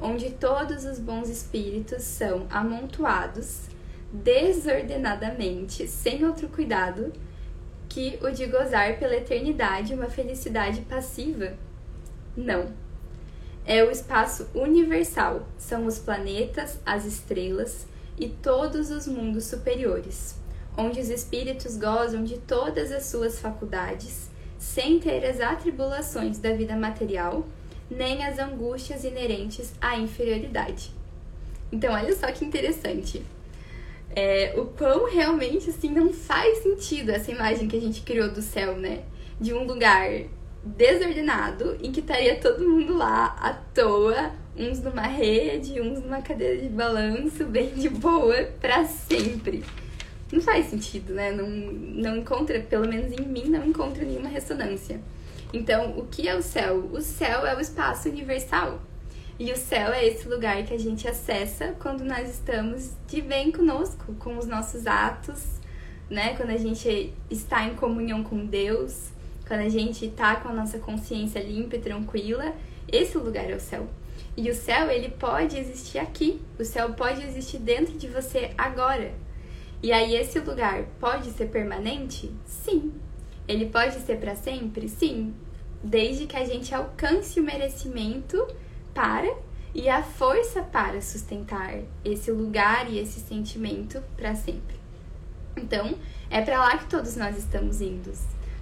onde 0.00 0.30
todos 0.30 0.84
os 0.84 0.98
bons 0.98 1.28
espíritos 1.28 2.02
são 2.02 2.48
amontoados 2.50 3.68
desordenadamente, 4.12 5.86
sem 5.86 6.24
outro 6.24 6.48
cuidado 6.48 7.12
que 7.88 8.18
o 8.20 8.28
de 8.32 8.44
gozar 8.46 8.98
pela 8.98 9.14
eternidade 9.14 9.94
uma 9.94 10.08
felicidade 10.08 10.80
passiva? 10.80 11.54
Não. 12.36 12.72
É 13.64 13.84
o 13.84 13.90
espaço 13.92 14.48
universal, 14.52 15.46
são 15.56 15.86
os 15.86 16.00
planetas, 16.00 16.80
as 16.84 17.04
estrelas 17.04 17.86
e 18.18 18.28
todos 18.28 18.90
os 18.90 19.06
mundos 19.06 19.44
superiores, 19.44 20.34
onde 20.76 21.00
os 21.00 21.08
espíritos 21.08 21.76
gozam 21.76 22.24
de 22.24 22.38
todas 22.38 22.90
as 22.90 23.06
suas 23.06 23.38
faculdades, 23.38 24.34
sem 24.58 24.98
ter 24.98 25.24
as 25.24 25.40
atribulações 25.40 26.38
da 26.38 26.52
vida 26.52 26.76
material, 26.76 27.46
nem 27.90 28.24
as 28.24 28.38
angústias 28.38 29.04
inerentes 29.04 29.72
à 29.80 29.96
inferioridade. 29.96 30.90
Então, 31.70 31.92
olha 31.94 32.14
só 32.16 32.30
que 32.32 32.44
interessante 32.44 33.22
é, 34.16 34.54
o 34.56 34.64
quão 34.64 35.10
realmente 35.10 35.68
assim 35.68 35.90
não 35.90 36.10
faz 36.10 36.58
sentido 36.58 37.10
essa 37.10 37.30
imagem 37.30 37.68
que 37.68 37.76
a 37.76 37.80
gente 37.80 38.00
criou 38.00 38.30
do 38.30 38.40
céu, 38.40 38.74
né? 38.74 39.02
De 39.38 39.52
um 39.52 39.64
lugar 39.64 40.08
desordenado 40.64 41.76
em 41.82 41.92
que 41.92 42.00
estaria 42.00 42.36
todo 42.36 42.66
mundo 42.66 42.96
lá 42.96 43.36
à 43.38 43.52
toa, 43.52 44.32
uns 44.56 44.80
numa 44.80 45.02
rede, 45.02 45.80
uns 45.82 46.00
numa 46.00 46.22
cadeira 46.22 46.56
de 46.62 46.68
balanço, 46.70 47.44
bem 47.46 47.74
de 47.74 47.90
boa, 47.90 48.48
para 48.58 48.86
sempre. 48.86 49.62
Não 50.32 50.40
faz 50.40 50.66
sentido, 50.66 51.14
né? 51.14 51.30
Não, 51.30 51.48
não 51.48 52.16
encontra, 52.16 52.60
pelo 52.60 52.88
menos 52.88 53.12
em 53.12 53.24
mim, 53.24 53.44
não 53.48 53.64
encontra 53.64 54.04
nenhuma 54.04 54.28
ressonância. 54.28 55.00
Então, 55.52 55.96
o 55.96 56.06
que 56.06 56.28
é 56.28 56.34
o 56.34 56.42
céu? 56.42 56.90
O 56.92 57.00
céu 57.00 57.46
é 57.46 57.56
o 57.56 57.60
espaço 57.60 58.08
universal. 58.08 58.80
E 59.38 59.52
o 59.52 59.56
céu 59.56 59.92
é 59.92 60.04
esse 60.04 60.26
lugar 60.26 60.64
que 60.64 60.74
a 60.74 60.78
gente 60.78 61.06
acessa 61.06 61.74
quando 61.78 62.02
nós 62.04 62.28
estamos 62.30 62.92
de 63.06 63.20
bem 63.20 63.52
conosco, 63.52 64.14
com 64.14 64.36
os 64.38 64.46
nossos 64.46 64.86
atos, 64.86 65.44
né? 66.10 66.34
Quando 66.36 66.50
a 66.50 66.56
gente 66.56 67.12
está 67.30 67.64
em 67.64 67.74
comunhão 67.74 68.24
com 68.24 68.46
Deus, 68.46 69.10
quando 69.46 69.60
a 69.60 69.68
gente 69.68 70.06
está 70.06 70.36
com 70.36 70.48
a 70.48 70.52
nossa 70.52 70.78
consciência 70.78 71.38
limpa 71.40 71.76
e 71.76 71.80
tranquila, 71.80 72.52
esse 72.90 73.16
lugar 73.16 73.48
é 73.48 73.54
o 73.54 73.60
céu. 73.60 73.86
E 74.36 74.50
o 74.50 74.54
céu, 74.54 74.90
ele 74.90 75.10
pode 75.10 75.58
existir 75.58 75.98
aqui. 75.98 76.40
O 76.58 76.64
céu 76.64 76.92
pode 76.94 77.22
existir 77.22 77.58
dentro 77.58 77.96
de 77.96 78.08
você 78.08 78.50
agora. 78.58 79.12
E 79.86 79.92
aí 79.92 80.16
esse 80.16 80.40
lugar 80.40 80.82
pode 80.98 81.30
ser 81.30 81.46
permanente? 81.46 82.34
Sim. 82.44 82.92
Ele 83.46 83.66
pode 83.66 83.94
ser 84.00 84.16
para 84.18 84.34
sempre? 84.34 84.88
Sim. 84.88 85.32
Desde 85.80 86.26
que 86.26 86.36
a 86.36 86.44
gente 86.44 86.74
alcance 86.74 87.38
o 87.38 87.44
merecimento 87.44 88.44
para 88.92 89.32
e 89.72 89.88
a 89.88 90.02
força 90.02 90.60
para 90.60 91.00
sustentar 91.00 91.78
esse 92.04 92.32
lugar 92.32 92.90
e 92.90 92.98
esse 92.98 93.20
sentimento 93.20 94.02
para 94.16 94.34
sempre. 94.34 94.74
Então, 95.56 95.94
é 96.28 96.42
para 96.42 96.58
lá 96.58 96.78
que 96.78 96.86
todos 96.86 97.14
nós 97.14 97.38
estamos 97.38 97.80
indo. 97.80 98.10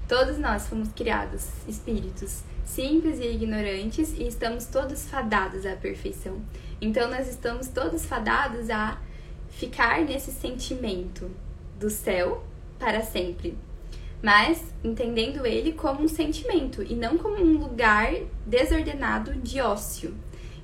Todos 0.06 0.37
nós 0.37 0.66
fomos 0.66 0.92
criados 0.92 1.48
espíritos 1.66 2.42
simples 2.66 3.18
e 3.18 3.32
ignorantes 3.32 4.12
e 4.12 4.28
estamos 4.28 4.66
todos 4.66 5.06
fadados 5.06 5.64
à 5.64 5.74
perfeição. 5.74 6.42
Então, 6.82 7.08
nós 7.10 7.26
estamos 7.28 7.68
todos 7.68 8.04
fadados 8.04 8.68
a 8.68 8.98
ficar 9.56 10.04
nesse 10.04 10.30
sentimento 10.30 11.30
do 11.78 11.88
céu 11.90 12.44
para 12.78 13.02
sempre. 13.02 13.56
Mas 14.22 14.62
entendendo 14.82 15.46
ele 15.46 15.72
como 15.72 16.02
um 16.02 16.08
sentimento 16.08 16.82
e 16.82 16.94
não 16.94 17.18
como 17.18 17.36
um 17.36 17.58
lugar 17.58 18.14
desordenado 18.46 19.34
de 19.34 19.60
ócio. 19.60 20.14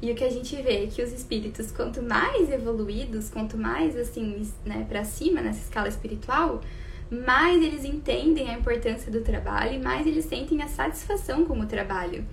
E 0.03 0.11
o 0.11 0.15
que 0.15 0.25
a 0.25 0.31
gente 0.31 0.57
vê 0.57 0.85
é 0.85 0.87
que 0.87 1.03
os 1.03 1.13
espíritos, 1.13 1.71
quanto 1.71 2.03
mais 2.03 2.51
evoluídos, 2.51 3.29
quanto 3.29 3.59
mais 3.59 3.95
assim, 3.97 4.51
né, 4.65 4.87
para 4.89 5.05
cima 5.05 5.43
nessa 5.43 5.61
escala 5.61 5.89
espiritual, 5.89 6.63
mais 7.11 7.63
eles 7.63 7.85
entendem 7.85 8.49
a 8.49 8.55
importância 8.55 9.13
do 9.13 9.21
trabalho 9.21 9.75
e 9.75 9.79
mais 9.79 10.07
eles 10.07 10.25
sentem 10.25 10.63
a 10.63 10.69
satisfação 10.69 11.45
com 11.45 11.59
o 11.61 11.67
trabalho 11.67 12.25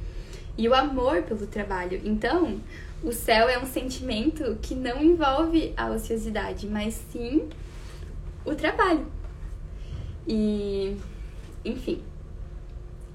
e 0.57 0.67
o 0.69 0.73
amor 0.73 1.23
pelo 1.23 1.45
trabalho. 1.45 2.01
Então, 2.05 2.61
o 3.03 3.11
céu 3.11 3.47
é 3.47 3.59
um 3.59 3.65
sentimento 3.65 4.57
que 4.61 4.73
não 4.73 5.03
envolve 5.03 5.73
a 5.77 5.89
ociosidade, 5.91 6.67
mas 6.67 6.93
sim 7.11 7.47
o 8.45 8.55
trabalho. 8.55 9.05
E, 10.27 10.97
enfim, 11.63 12.01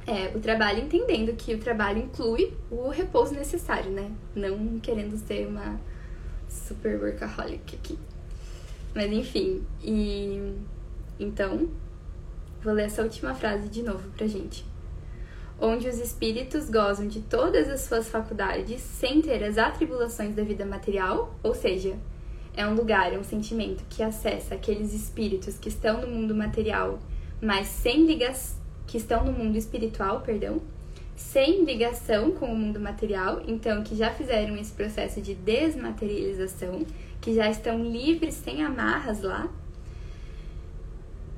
é, 0.07 0.37
o 0.37 0.41
trabalho 0.41 0.81
entendendo 0.81 1.35
que 1.37 1.55
o 1.55 1.59
trabalho 1.59 1.99
inclui 1.99 2.53
o 2.71 2.89
repouso 2.89 3.35
necessário, 3.35 3.91
né? 3.91 4.11
Não 4.35 4.79
querendo 4.81 5.17
ser 5.17 5.47
uma 5.47 5.81
super 6.49 7.01
workaholic 7.01 7.77
aqui. 7.77 7.99
Mas 8.95 9.11
enfim, 9.11 9.63
e 9.83 10.55
então 11.19 11.69
vou 12.63 12.73
ler 12.73 12.85
essa 12.85 13.03
última 13.03 13.35
frase 13.35 13.69
de 13.69 13.83
novo 13.83 14.09
pra 14.11 14.27
gente. 14.27 14.65
Onde 15.65 15.89
os 15.89 16.01
espíritos 16.01 16.69
gozam 16.69 17.07
de 17.07 17.21
todas 17.21 17.69
as 17.69 17.83
suas 17.83 18.09
faculdades 18.09 18.81
sem 18.81 19.23
ter 19.23 19.45
as 19.45 19.57
atribulações 19.57 20.35
da 20.35 20.43
vida 20.43 20.67
material, 20.67 21.33
ou 21.41 21.55
seja, 21.55 21.97
é 22.57 22.67
um 22.67 22.75
lugar, 22.75 23.13
é 23.13 23.17
um 23.17 23.23
sentimento 23.23 23.85
que 23.89 24.03
acessa 24.03 24.57
aqueles 24.57 24.93
espíritos 24.93 25.57
que 25.57 25.69
estão 25.69 26.01
no 26.01 26.09
mundo 26.09 26.35
material, 26.35 26.99
mas 27.41 27.69
sem 27.69 28.05
ligação 28.05 28.61
que 28.89 28.97
estão 28.97 29.25
no 29.25 29.31
mundo 29.31 29.57
espiritual, 29.57 30.23
perdão, 30.23 30.61
sem 31.15 31.65
ligação 31.65 32.33
com 32.33 32.47
o 32.47 32.57
mundo 32.57 32.81
material, 32.81 33.41
então 33.47 33.85
que 33.85 33.95
já 33.95 34.11
fizeram 34.11 34.57
esse 34.57 34.73
processo 34.73 35.21
de 35.21 35.33
desmaterialização, 35.33 36.85
que 37.21 37.33
já 37.37 37.49
estão 37.49 37.85
livres, 37.85 38.35
sem 38.35 38.65
amarras 38.65 39.23
lá, 39.23 39.49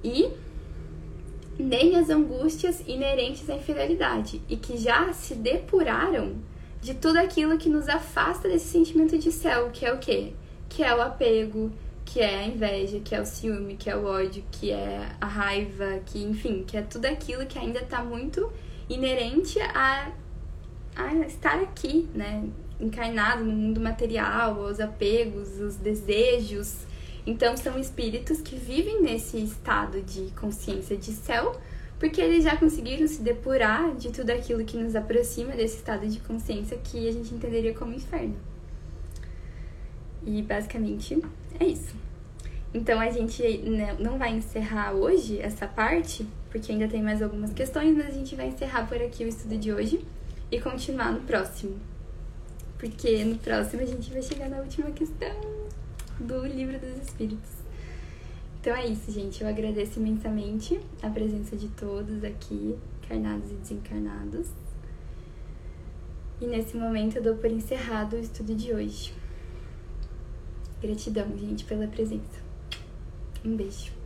e 0.02 0.30
nem 1.58 1.96
as 1.96 2.10
angústias 2.10 2.82
inerentes 2.86 3.48
à 3.48 3.56
infidelidade, 3.56 4.42
e 4.48 4.56
que 4.56 4.76
já 4.76 5.12
se 5.12 5.34
depuraram 5.34 6.36
de 6.80 6.94
tudo 6.94 7.18
aquilo 7.18 7.56
que 7.56 7.68
nos 7.68 7.88
afasta 7.88 8.48
desse 8.48 8.66
sentimento 8.66 9.18
de 9.18 9.32
céu, 9.32 9.70
que 9.72 9.86
é 9.86 9.92
o 9.92 9.98
quê? 9.98 10.32
Que 10.68 10.82
é 10.82 10.94
o 10.94 11.00
apego, 11.00 11.72
que 12.04 12.20
é 12.20 12.40
a 12.40 12.46
inveja, 12.46 13.00
que 13.00 13.14
é 13.14 13.20
o 13.20 13.24
ciúme, 13.24 13.76
que 13.76 13.88
é 13.88 13.96
o 13.96 14.04
ódio, 14.04 14.44
que 14.50 14.70
é 14.70 15.08
a 15.20 15.26
raiva, 15.26 16.00
que 16.04 16.22
enfim, 16.22 16.62
que 16.66 16.76
é 16.76 16.82
tudo 16.82 17.06
aquilo 17.06 17.46
que 17.46 17.58
ainda 17.58 17.80
está 17.80 18.04
muito 18.04 18.52
inerente 18.88 19.58
a 19.60 20.12
a 20.96 21.12
estar 21.26 21.58
aqui, 21.60 22.08
né? 22.14 22.44
Encarnado 22.78 23.44
no 23.44 23.52
mundo 23.52 23.80
material, 23.80 24.60
os 24.60 24.78
apegos, 24.80 25.58
os 25.60 25.76
desejos. 25.76 26.86
Então, 27.26 27.56
são 27.56 27.78
espíritos 27.78 28.40
que 28.40 28.56
vivem 28.56 29.00
nesse 29.00 29.42
estado 29.42 30.02
de 30.02 30.30
consciência 30.32 30.96
de 30.96 31.10
céu, 31.12 31.58
porque 31.98 32.20
eles 32.20 32.44
já 32.44 32.56
conseguiram 32.56 33.06
se 33.08 33.22
depurar 33.22 33.94
de 33.94 34.10
tudo 34.10 34.30
aquilo 34.30 34.64
que 34.64 34.76
nos 34.76 34.94
aproxima 34.94 35.52
desse 35.52 35.76
estado 35.76 36.06
de 36.06 36.20
consciência 36.20 36.76
que 36.76 37.08
a 37.08 37.12
gente 37.12 37.34
entenderia 37.34 37.72
como 37.72 37.94
inferno. 37.94 38.36
E 40.26 40.42
basicamente 40.42 41.18
é 41.58 41.64
isso. 41.64 41.94
Então 42.74 42.98
a 43.00 43.08
gente 43.08 43.42
né, 43.58 43.96
não 44.00 44.18
vai 44.18 44.32
encerrar 44.32 44.92
hoje 44.92 45.38
essa 45.38 45.66
parte, 45.66 46.26
porque 46.50 46.72
ainda 46.72 46.88
tem 46.88 47.02
mais 47.02 47.22
algumas 47.22 47.52
questões, 47.52 47.96
mas 47.96 48.08
a 48.08 48.10
gente 48.10 48.34
vai 48.34 48.48
encerrar 48.48 48.86
por 48.86 49.00
aqui 49.00 49.24
o 49.24 49.28
estudo 49.28 49.56
de 49.56 49.72
hoje 49.72 50.04
e 50.50 50.60
continuar 50.60 51.12
no 51.12 51.20
próximo. 51.20 51.78
Porque 52.76 53.24
no 53.24 53.38
próximo 53.38 53.82
a 53.82 53.86
gente 53.86 54.10
vai 54.10 54.20
chegar 54.20 54.48
na 54.48 54.58
última 54.58 54.90
questão 54.90 55.63
do 56.20 56.46
Livro 56.46 56.78
dos 56.78 56.96
Espíritos. 57.02 57.50
Então 58.60 58.74
é 58.74 58.86
isso, 58.86 59.10
gente. 59.10 59.42
Eu 59.42 59.48
agradeço 59.48 59.98
imensamente 59.98 60.80
a 61.02 61.10
presença 61.10 61.56
de 61.56 61.68
todos 61.68 62.24
aqui, 62.24 62.78
encarnados 63.02 63.50
e 63.50 63.54
desencarnados. 63.54 64.48
E 66.40 66.46
nesse 66.46 66.76
momento 66.76 67.16
eu 67.16 67.22
dou 67.22 67.36
por 67.36 67.50
encerrado 67.50 68.14
o 68.14 68.18
estudo 68.18 68.54
de 68.54 68.72
hoje. 68.72 69.12
Gratidão, 70.80 71.26
gente, 71.36 71.64
pela 71.64 71.86
presença. 71.86 72.42
Um 73.44 73.56
beijo. 73.56 74.03